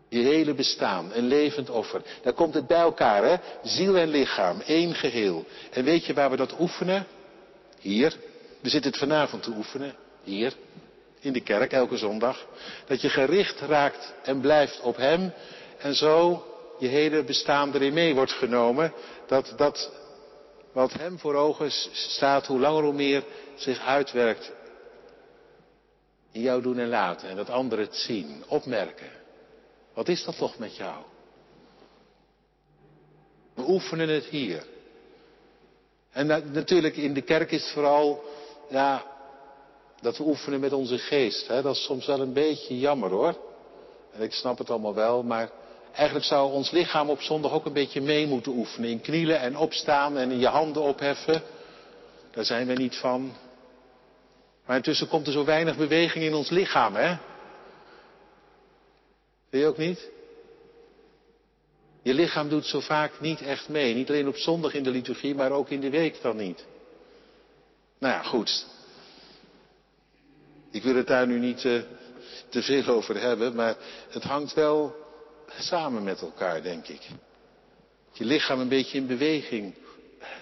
Je 0.09 0.19
hele 0.19 0.55
bestaan, 0.55 1.11
een 1.13 1.27
levend 1.27 1.71
offer. 1.71 2.03
Daar 2.23 2.33
komt 2.33 2.55
het 2.55 2.67
bij 2.67 2.79
elkaar, 2.79 3.25
hè? 3.25 3.37
Ziel 3.63 3.97
en 3.97 4.09
lichaam, 4.09 4.61
één 4.61 4.95
geheel. 4.95 5.45
En 5.71 5.85
weet 5.85 6.05
je 6.05 6.15
waar 6.15 6.31
we 6.31 6.37
dat 6.37 6.61
oefenen? 6.61 7.07
Hier. 7.81 8.17
We 8.61 8.69
zitten 8.69 8.91
het 8.91 9.01
vanavond 9.01 9.43
te 9.43 9.51
oefenen. 9.51 9.95
Hier. 10.23 10.53
In 11.21 11.33
de 11.33 11.41
kerk, 11.41 11.73
elke 11.73 11.97
zondag. 11.97 12.47
Dat 12.87 13.01
je 13.01 13.09
gericht 13.09 13.61
raakt 13.61 14.15
en 14.23 14.41
blijft 14.41 14.81
op 14.81 14.97
Hem. 14.97 15.33
En 15.83 15.95
zo 15.95 16.45
je 16.79 16.89
hele 16.89 17.25
bestaan 17.25 17.75
erin 17.75 17.93
mee 17.93 18.15
wordt 18.15 18.33
genomen. 18.33 18.93
Dat, 19.27 19.53
dat 19.57 19.91
wat 20.73 20.93
Hem 20.93 21.19
voor 21.19 21.35
ogen 21.35 21.71
staat, 21.93 22.47
hoe 22.47 22.61
langer 22.61 22.83
hoe 22.83 22.93
meer 22.93 23.25
zich 23.55 23.81
uitwerkt. 23.81 24.53
In 26.33 26.41
jou 26.41 26.63
doen 26.63 26.79
en 26.79 26.89
laten. 26.89 27.29
En 27.29 27.37
dat 27.37 27.51
anderen 27.51 27.85
het 27.85 27.97
zien, 27.97 28.45
opmerken. 28.49 29.11
Wat 29.95 30.09
is 30.09 30.25
dat 30.25 30.37
toch 30.37 30.59
met 30.59 30.77
jou? 30.77 31.03
We 33.55 33.63
oefenen 33.69 34.09
het 34.09 34.25
hier. 34.25 34.65
En 36.11 36.27
natuurlijk 36.53 36.97
in 36.97 37.15
de 37.15 37.23
kerk 37.23 37.51
is 37.51 37.63
het 37.63 37.73
vooral, 37.73 38.25
ja, 38.69 39.05
dat 40.01 40.17
we 40.17 40.25
oefenen 40.25 40.61
met 40.61 40.73
onze 40.73 40.99
geest. 40.99 41.49
Hè? 41.49 41.63
Dat 41.63 41.75
is 41.75 41.85
soms 41.85 42.07
wel 42.07 42.21
een 42.21 42.33
beetje 42.33 42.79
jammer 42.79 43.11
hoor. 43.11 43.37
En 44.13 44.23
ik 44.23 44.33
snap 44.33 44.59
het 44.59 44.71
allemaal 44.71 44.95
wel, 44.95 45.23
maar 45.23 45.51
eigenlijk 45.95 46.27
zou 46.27 46.53
ons 46.53 46.71
lichaam 46.71 47.11
op 47.11 47.21
zondag 47.21 47.53
ook 47.53 47.67
een 47.67 47.73
beetje 47.73 48.01
mee 48.01 48.27
moeten 48.27 48.53
oefenen. 48.53 48.91
In 48.91 49.01
knielen 49.01 49.41
en 49.41 49.57
opstaan 49.57 50.19
en 50.19 50.31
in 50.31 50.39
je 50.39 50.47
handen 50.47 50.83
opheffen. 50.83 51.43
Daar 52.31 52.45
zijn 52.45 52.67
we 52.67 52.73
niet 52.73 52.97
van. 52.97 53.33
Maar 54.67 54.77
intussen 54.77 55.09
komt 55.09 55.27
er 55.27 55.33
zo 55.33 55.45
weinig 55.45 55.77
beweging 55.77 56.25
in 56.25 56.35
ons 56.35 56.51
lichaam, 56.51 56.95
hè? 56.95 57.17
Vind 59.51 59.63
je 59.63 59.67
ook 59.67 59.79
niet? 59.79 60.11
Je 62.03 62.15
lichaam 62.15 62.49
doet 62.49 62.67
zo 62.67 62.81
vaak 62.81 63.21
niet 63.21 63.41
echt 63.41 63.69
mee. 63.69 63.95
Niet 63.95 64.09
alleen 64.09 64.29
op 64.29 64.37
zondag 64.37 64.75
in 64.75 64.83
de 64.83 64.91
liturgie, 64.91 65.35
maar 65.35 65.51
ook 65.51 65.69
in 65.69 65.81
de 65.81 65.91
week 65.91 66.23
dan 66.23 66.37
niet. 66.37 66.65
Nou 67.99 68.15
ja, 68.15 68.23
goed. 68.23 68.67
Ik 70.71 70.83
wil 70.83 70.95
het 70.95 71.07
daar 71.07 71.27
nu 71.27 71.39
niet 71.39 71.65
uh, 71.65 71.83
te 72.49 72.63
veel 72.63 72.87
over 72.87 73.21
hebben, 73.21 73.55
maar 73.55 73.77
het 74.11 74.23
hangt 74.23 74.55
wel 74.55 75.02
samen 75.59 76.03
met 76.03 76.21
elkaar, 76.21 76.63
denk 76.63 76.89
ik. 76.89 77.09
Dat 78.09 78.19
je 78.19 78.25
lichaam 78.25 78.61
een 78.61 78.69
beetje 78.69 78.99
in 78.99 79.07
beweging 79.07 79.75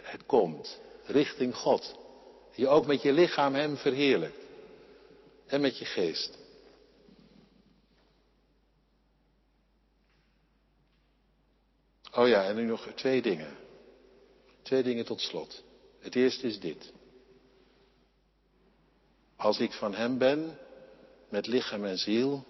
het 0.03 0.27
komt, 0.27 0.81
richting 1.05 1.55
God. 1.55 1.99
Je 2.55 2.69
ook 2.69 2.87
met 2.87 3.03
je 3.03 3.13
lichaam 3.13 3.55
Hem 3.55 3.77
verheerlijkt. 3.77 4.39
En 5.47 5.61
met 5.61 5.79
je 5.79 5.85
geest. 5.85 6.39
Oh 12.13 12.29
ja, 12.29 12.45
en 12.45 12.57
nu 12.57 12.65
nog 12.65 12.89
twee 12.95 13.23
dingen. 13.23 13.57
Twee 14.63 14.83
dingen 14.83 15.05
tot 15.05 15.21
slot. 15.21 15.63
Het 16.01 16.15
eerste 16.15 16.47
is 16.47 16.61
dit. 16.61 16.93
Als 19.37 19.59
ik 19.59 19.73
van 19.73 19.95
Hem 19.95 20.19
ben, 20.19 20.59
met 21.29 21.47
lichaam 21.47 21.85
en 21.85 21.99
ziel, 21.99 22.45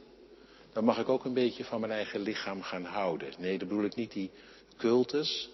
dan 0.72 0.84
mag 0.84 0.98
ik 0.98 1.08
ook 1.08 1.24
een 1.24 1.34
beetje 1.34 1.64
van 1.64 1.80
mijn 1.80 1.92
eigen 1.92 2.20
lichaam 2.20 2.62
gaan 2.62 2.84
houden. 2.84 3.34
Nee, 3.38 3.58
dat 3.58 3.68
bedoel 3.68 3.84
ik 3.84 3.94
niet 3.94 4.12
die 4.12 4.30
cultus. 4.76 5.50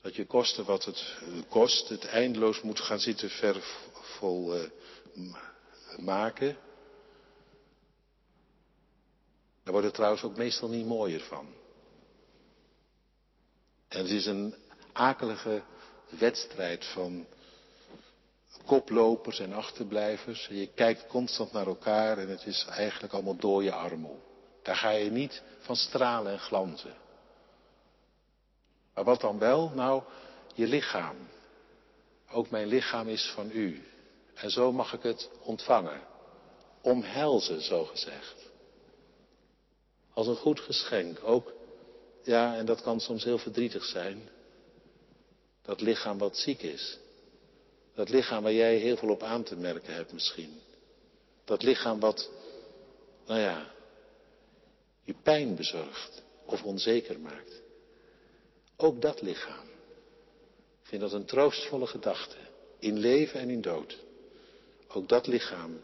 Dat 0.00 0.14
je 0.14 0.26
kosten 0.26 0.64
wat 0.64 0.84
het 0.84 1.18
kost, 1.48 1.88
het 1.88 2.04
eindeloos 2.04 2.62
moet 2.62 2.80
gaan 2.80 3.00
zitten 3.00 3.30
vervol 3.30 4.56
uh, 4.56 4.62
maken. 5.98 6.56
Daar 9.62 9.72
wordt 9.72 9.86
het 9.86 9.94
trouwens 9.94 10.22
ook 10.22 10.36
meestal 10.36 10.68
niet 10.68 10.86
mooier 10.86 11.20
van. 11.20 11.46
En 13.88 13.98
het 13.98 14.10
is 14.10 14.26
een 14.26 14.54
akelige 14.92 15.62
wedstrijd 16.08 16.84
van 16.84 17.26
koplopers 18.64 19.38
en 19.38 19.52
achterblijvers. 19.52 20.46
Je 20.46 20.66
kijkt 20.66 21.06
constant 21.06 21.52
naar 21.52 21.66
elkaar 21.66 22.18
en 22.18 22.28
het 22.28 22.46
is 22.46 22.66
eigenlijk 22.70 23.12
allemaal 23.12 23.36
dode 23.36 23.72
armoe. 23.72 24.16
Daar 24.62 24.76
ga 24.76 24.90
je 24.90 25.10
niet 25.10 25.42
van 25.58 25.76
stralen 25.76 26.32
en 26.32 26.38
glanzen. 26.38 26.94
Maar 28.94 29.04
wat 29.04 29.20
dan 29.20 29.38
wel? 29.38 29.70
Nou, 29.74 30.02
je 30.54 30.66
lichaam. 30.66 31.16
Ook 32.30 32.50
mijn 32.50 32.66
lichaam 32.66 33.08
is 33.08 33.30
van 33.34 33.50
u. 33.52 33.84
En 34.34 34.50
zo 34.50 34.72
mag 34.72 34.92
ik 34.92 35.02
het 35.02 35.30
ontvangen. 35.42 36.00
Omhelzen, 36.82 37.62
zo 37.62 37.84
gezegd. 37.84 38.50
Als 40.12 40.26
een 40.26 40.36
goed 40.36 40.60
geschenk. 40.60 41.18
Ook 41.22 41.52
ja, 42.22 42.56
en 42.56 42.66
dat 42.66 42.82
kan 42.82 43.00
soms 43.00 43.24
heel 43.24 43.38
verdrietig 43.38 43.84
zijn. 43.84 44.28
Dat 45.62 45.80
lichaam 45.80 46.18
wat 46.18 46.36
ziek 46.36 46.62
is. 46.62 46.98
Dat 48.00 48.08
lichaam 48.08 48.42
waar 48.42 48.52
jij 48.52 48.76
heel 48.76 48.96
veel 48.96 49.08
op 49.08 49.22
aan 49.22 49.42
te 49.42 49.56
merken 49.56 49.94
hebt 49.94 50.12
misschien. 50.12 50.60
Dat 51.44 51.62
lichaam 51.62 52.00
wat, 52.00 52.30
nou 53.26 53.40
ja, 53.40 53.72
je 55.02 55.14
pijn 55.22 55.54
bezorgt 55.54 56.22
of 56.44 56.62
onzeker 56.62 57.20
maakt. 57.20 57.62
Ook 58.76 59.00
dat 59.00 59.22
lichaam. 59.22 59.66
Ik 60.82 60.86
vind 60.86 61.00
dat 61.00 61.12
een 61.12 61.24
troostvolle 61.24 61.86
gedachte. 61.86 62.36
In 62.78 62.98
leven 62.98 63.40
en 63.40 63.50
in 63.50 63.60
dood. 63.60 63.98
Ook 64.88 65.08
dat 65.08 65.26
lichaam 65.26 65.80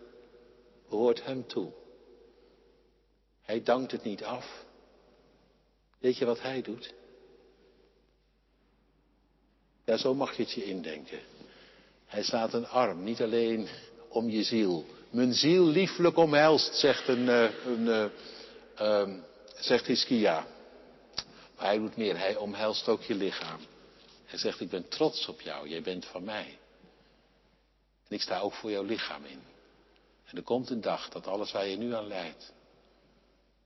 behoort 0.89 1.25
hem 1.25 1.47
toe. 1.47 1.73
Hij 3.43 3.63
dankt 3.63 3.93
het 3.93 4.03
niet 4.03 4.25
af. 4.25 4.65
Weet 5.99 6.17
je 6.17 6.25
wat 6.25 6.43
hij 6.43 6.63
doet? 6.63 6.95
Ja, 9.85 9.97
zo 9.97 10.15
mag 10.15 10.37
je 10.37 10.43
het 10.43 10.53
je 10.53 10.65
indenken. 10.65 11.36
Hij 12.07 12.23
slaat 12.23 12.53
een 12.53 12.69
arm, 12.69 13.05
niet 13.05 13.23
alleen 13.23 13.69
om 14.09 14.31
je 14.31 14.43
ziel. 14.43 14.85
Mijn 15.11 15.35
ziel 15.35 15.65
lieflijk 15.65 16.17
omhelst, 16.17 16.75
zegt, 16.75 17.09
een, 17.09 17.27
uh, 17.27 17.65
een, 17.65 17.87
uh, 17.87 19.01
um, 19.01 19.25
zegt 19.55 19.87
Hiskia. 19.87 20.47
Maar 21.57 21.67
hij 21.67 21.79
doet 21.79 21.97
meer, 21.97 22.19
hij 22.19 22.37
omhelst 22.37 22.89
ook 22.89 23.03
je 23.03 23.15
lichaam. 23.15 23.61
Hij 24.25 24.39
zegt, 24.39 24.61
ik 24.61 24.71
ben 24.71 24.89
trots 24.89 25.29
op 25.29 25.41
jou, 25.41 25.69
jij 25.69 25.83
bent 25.83 26.05
van 26.05 26.25
mij. 26.25 26.59
En 28.09 28.15
ik 28.15 28.23
sta 28.23 28.39
ook 28.39 28.53
voor 28.53 28.71
jouw 28.71 28.85
lichaam 28.85 29.25
in. 29.25 29.41
En 30.25 30.37
er 30.37 30.43
komt 30.43 30.71
een 30.71 30.81
dag 30.81 31.09
dat 31.09 31.27
alles 31.27 31.53
waar 31.53 31.67
je 31.67 31.77
nu 31.77 31.95
aan 31.95 32.07
leidt, 32.07 32.53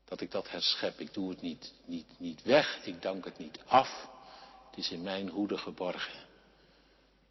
dat 0.05 0.21
ik 0.21 0.31
dat 0.31 0.51
herschep. 0.51 1.01
Ik 1.01 1.15
doe 1.15 1.31
het 1.31 1.41
niet, 1.41 1.73
niet, 1.85 2.07
niet 2.19 2.43
weg, 2.43 2.85
ik 2.85 3.03
dank 3.03 3.25
het 3.25 3.39
niet 3.39 3.59
af. 3.67 4.09
Het 4.71 4.79
is 4.79 4.91
in 4.91 5.03
mijn 5.03 5.29
hoede 5.29 5.59
geborgen. 5.59 6.29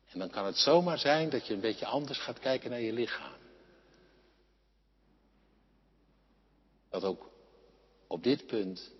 En 0.09 0.19
dan 0.19 0.29
kan 0.29 0.45
het 0.45 0.57
zomaar 0.57 0.97
zijn 0.97 1.29
dat 1.29 1.47
je 1.47 1.53
een 1.53 1.59
beetje 1.59 1.85
anders 1.85 2.19
gaat 2.19 2.39
kijken 2.39 2.69
naar 2.69 2.79
je 2.79 2.93
lichaam. 2.93 3.37
Dat 6.89 7.03
ook 7.03 7.29
op 8.07 8.23
dit 8.23 8.45
punt 8.45 8.91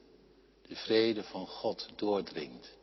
de 0.62 0.76
vrede 0.76 1.24
van 1.24 1.48
God 1.48 1.90
doordringt. 1.96 2.78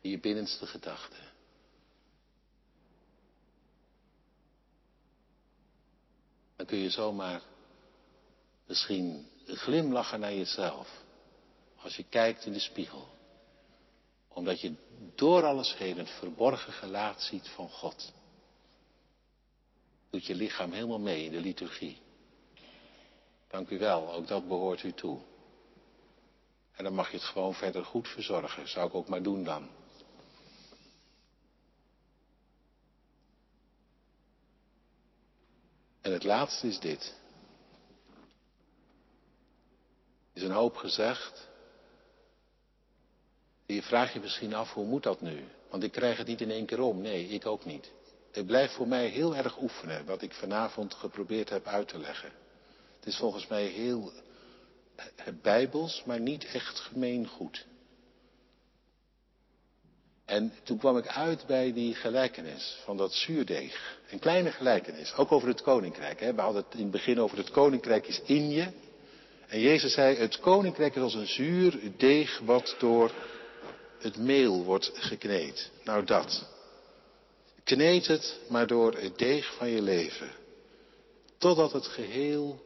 In 0.00 0.10
je 0.10 0.20
binnenste 0.20 0.66
gedachten. 0.66 1.28
Dan 6.56 6.66
kun 6.66 6.78
je 6.78 6.90
zomaar 6.90 7.42
Misschien 8.70 9.26
glimlachen 9.46 10.20
naar 10.20 10.34
jezelf. 10.34 11.02
Als 11.76 11.96
je 11.96 12.04
kijkt 12.04 12.44
in 12.44 12.52
de 12.52 12.58
spiegel. 12.58 13.08
Omdat 14.40 14.60
je 14.60 14.74
door 15.14 15.44
alles 15.44 15.76
heen 15.76 15.98
het 15.98 16.10
verborgen 16.10 16.72
gelaat 16.72 17.22
ziet 17.22 17.48
van 17.48 17.68
God. 17.68 18.12
Doet 20.10 20.26
je 20.26 20.34
lichaam 20.34 20.72
helemaal 20.72 20.98
mee 20.98 21.24
in 21.24 21.30
de 21.30 21.40
liturgie. 21.40 21.98
Dank 23.48 23.70
u 23.70 23.78
wel, 23.78 24.12
ook 24.12 24.26
dat 24.26 24.48
behoort 24.48 24.82
u 24.82 24.92
toe. 24.92 25.20
En 26.72 26.84
dan 26.84 26.94
mag 26.94 27.10
je 27.10 27.16
het 27.16 27.26
gewoon 27.26 27.54
verder 27.54 27.84
goed 27.84 28.08
verzorgen. 28.08 28.68
Zou 28.68 28.88
ik 28.88 28.94
ook 28.94 29.08
maar 29.08 29.22
doen 29.22 29.44
dan. 29.44 29.68
En 36.00 36.12
het 36.12 36.24
laatste 36.24 36.66
is 36.66 36.78
dit. 36.78 37.18
is 40.32 40.42
een 40.42 40.50
hoop 40.50 40.76
gezegd. 40.76 41.48
Je 43.74 43.82
vraagt 43.82 44.12
je 44.12 44.20
misschien 44.20 44.54
af, 44.54 44.72
hoe 44.72 44.86
moet 44.86 45.02
dat 45.02 45.20
nu? 45.20 45.44
Want 45.68 45.82
ik 45.82 45.92
krijg 45.92 46.18
het 46.18 46.26
niet 46.26 46.40
in 46.40 46.50
één 46.50 46.66
keer 46.66 46.80
om. 46.80 47.00
Nee, 47.00 47.28
ik 47.28 47.46
ook 47.46 47.64
niet. 47.64 47.90
Het 48.32 48.46
blijft 48.46 48.74
voor 48.74 48.88
mij 48.88 49.06
heel 49.06 49.36
erg 49.36 49.60
oefenen, 49.60 50.06
wat 50.06 50.22
ik 50.22 50.32
vanavond 50.32 50.94
geprobeerd 50.94 51.48
heb 51.48 51.66
uit 51.66 51.88
te 51.88 51.98
leggen. 51.98 52.30
Het 52.96 53.06
is 53.06 53.16
volgens 53.16 53.46
mij 53.46 53.64
heel 53.64 54.12
bijbels, 55.42 56.02
maar 56.06 56.20
niet 56.20 56.44
echt 56.44 56.78
gemeengoed. 56.78 57.66
En 60.24 60.52
toen 60.62 60.78
kwam 60.78 60.96
ik 60.96 61.06
uit 61.06 61.46
bij 61.46 61.72
die 61.72 61.94
gelijkenis 61.94 62.78
van 62.84 62.96
dat 62.96 63.12
zuurdeeg. 63.12 63.98
Een 64.10 64.18
kleine 64.18 64.50
gelijkenis, 64.50 65.14
ook 65.14 65.32
over 65.32 65.48
het 65.48 65.62
koninkrijk. 65.62 66.20
Hè. 66.20 66.34
We 66.34 66.40
hadden 66.40 66.62
het 66.62 66.74
in 66.74 66.82
het 66.82 66.90
begin 66.90 67.20
over 67.20 67.38
het 67.38 67.50
koninkrijk 67.50 68.06
is 68.06 68.20
in 68.24 68.50
je. 68.50 68.68
En 69.46 69.60
Jezus 69.60 69.92
zei, 69.92 70.16
het 70.16 70.40
koninkrijk 70.40 70.96
is 70.96 71.02
als 71.02 71.14
een 71.14 71.26
zuur 71.26 71.80
deeg 71.96 72.38
wat 72.38 72.76
door 72.78 73.12
het 74.00 74.16
meel 74.16 74.64
wordt 74.64 74.90
gekneed. 74.94 75.70
Nou 75.84 76.04
dat. 76.04 76.48
Kneed 77.64 78.06
het 78.06 78.40
maar 78.48 78.66
door 78.66 78.92
het 78.94 79.18
deeg 79.18 79.54
van 79.54 79.68
je 79.68 79.82
leven. 79.82 80.30
Totdat 81.38 81.72
het 81.72 81.86
geheel 81.86 82.64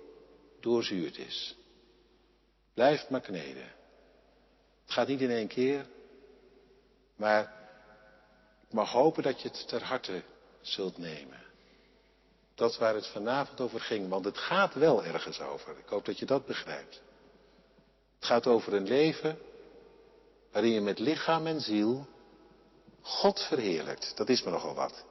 doorzuurd 0.60 1.18
is. 1.18 1.56
Blijf 2.74 3.08
maar 3.08 3.20
kneden. 3.20 3.72
Het 4.84 4.92
gaat 4.92 5.08
niet 5.08 5.20
in 5.20 5.30
één 5.30 5.48
keer. 5.48 5.86
Maar 7.16 7.42
ik 8.68 8.72
mag 8.72 8.90
hopen 8.90 9.22
dat 9.22 9.40
je 9.40 9.48
het 9.48 9.68
ter 9.68 9.82
harte 9.82 10.22
zult 10.60 10.98
nemen. 10.98 11.42
Dat 12.54 12.76
waar 12.76 12.94
het 12.94 13.06
vanavond 13.06 13.60
over 13.60 13.80
ging, 13.80 14.08
want 14.08 14.24
het 14.24 14.38
gaat 14.38 14.74
wel 14.74 15.04
ergens 15.04 15.40
over. 15.40 15.78
Ik 15.78 15.88
hoop 15.88 16.04
dat 16.04 16.18
je 16.18 16.26
dat 16.26 16.46
begrijpt. 16.46 17.00
Het 18.16 18.24
gaat 18.24 18.46
over 18.46 18.72
een 18.72 18.88
leven 18.88 19.38
waarin 20.54 20.72
je 20.72 20.80
met 20.80 20.98
lichaam 20.98 21.46
en 21.46 21.60
ziel 21.60 22.06
God 23.00 23.40
verheerlijkt. 23.40 24.16
Dat 24.16 24.28
is 24.28 24.42
me 24.42 24.50
nogal 24.50 24.74
wat. 24.74 25.04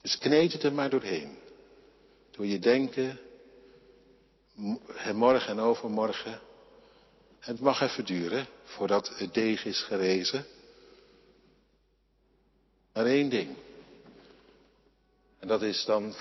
Dus 0.00 0.18
kneed 0.18 0.52
het 0.52 0.62
er 0.62 0.72
maar 0.72 0.90
doorheen. 0.90 1.38
Door 2.30 2.46
je 2.46 2.58
denken, 2.58 3.20
morgen 5.12 5.48
en 5.48 5.58
overmorgen. 5.58 6.40
Het 7.38 7.60
mag 7.60 7.80
even 7.80 8.04
duren 8.04 8.46
voordat 8.64 9.18
het 9.18 9.34
deeg 9.34 9.64
is 9.64 9.80
gerezen. 9.80 10.46
Maar 12.92 13.06
één 13.06 13.28
ding. 13.28 13.56
En 15.38 15.48
dat 15.48 15.62
is 15.62 15.84
dan 15.84 16.14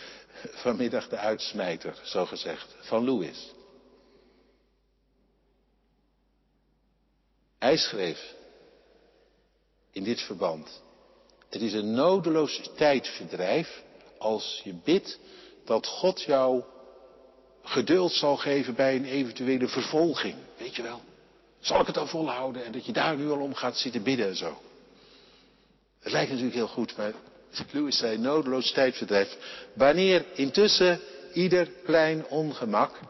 vanmiddag 0.64 1.08
de 1.08 1.16
uitsmijter, 1.16 2.00
zo 2.02 2.26
gezegd, 2.26 2.76
van 2.80 3.04
Louis. 3.04 3.56
Hij 7.58 7.76
schreef 7.76 8.34
in 9.92 10.04
dit 10.04 10.20
verband. 10.20 10.82
Het 11.48 11.62
is 11.62 11.72
een 11.72 11.94
nodeloos 11.94 12.70
tijdverdrijf 12.76 13.82
als 14.18 14.60
je 14.64 14.74
bidt 14.84 15.18
dat 15.64 15.86
God 15.86 16.22
jou 16.22 16.62
geduld 17.62 18.12
zal 18.12 18.36
geven 18.36 18.74
bij 18.74 18.96
een 18.96 19.04
eventuele 19.04 19.68
vervolging. 19.68 20.34
Weet 20.58 20.76
je 20.76 20.82
wel? 20.82 21.00
Zal 21.60 21.80
ik 21.80 21.86
het 21.86 21.94
dan 21.94 22.08
volhouden 22.08 22.64
en 22.64 22.72
dat 22.72 22.86
je 22.86 22.92
daar 22.92 23.16
nu 23.16 23.30
al 23.30 23.40
om 23.40 23.54
gaat 23.54 23.76
zitten 23.76 24.02
bidden 24.02 24.26
en 24.26 24.36
zo. 24.36 24.58
Het 26.00 26.12
lijkt 26.12 26.28
natuurlijk 26.30 26.56
heel 26.56 26.68
goed, 26.68 26.96
maar 26.96 27.12
Louis 27.72 27.96
zei 27.96 28.18
nodeloos 28.18 28.72
tijdverdrijf. 28.72 29.36
Wanneer 29.72 30.24
intussen 30.34 31.00
ieder 31.32 31.66
klein 31.84 32.26
ongemak 32.26 33.00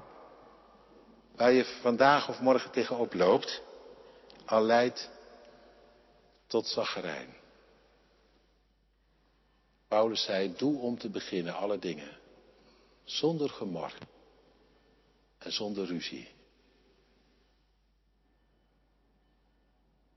waar 1.37 1.53
je 1.53 1.65
vandaag 1.81 2.29
of 2.29 2.41
morgen 2.41 2.71
tegenop 2.71 3.15
loopt, 3.15 3.63
leidt 4.57 5.11
tot 6.47 6.67
zaggerijn. 6.67 7.37
Paulus 9.89 10.23
zei, 10.23 10.55
doe 10.57 10.81
om 10.81 10.99
te 10.99 11.09
beginnen 11.09 11.55
alle 11.55 11.79
dingen, 11.79 12.19
zonder 13.05 13.51
gemor 13.51 13.93
en 15.39 15.53
zonder 15.53 15.87
ruzie. 15.87 16.29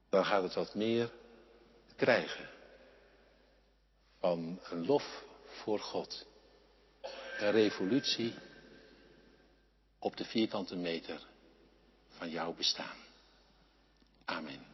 Dan 0.10 0.26
gaat 0.26 0.44
het 0.44 0.54
wat 0.54 0.76
meer 0.76 1.12
krijgen 1.96 2.50
van 4.20 4.60
een 4.64 4.86
lof 4.86 5.24
voor 5.46 5.80
God. 5.80 6.26
Een 7.38 7.52
revolutie 7.52 8.34
op 10.00 10.18
de 10.18 10.26
vierkante 10.26 10.76
meter 10.76 11.28
van 12.08 12.30
jouw 12.30 12.54
bestaan. 12.54 13.01
Amén. 14.32 14.71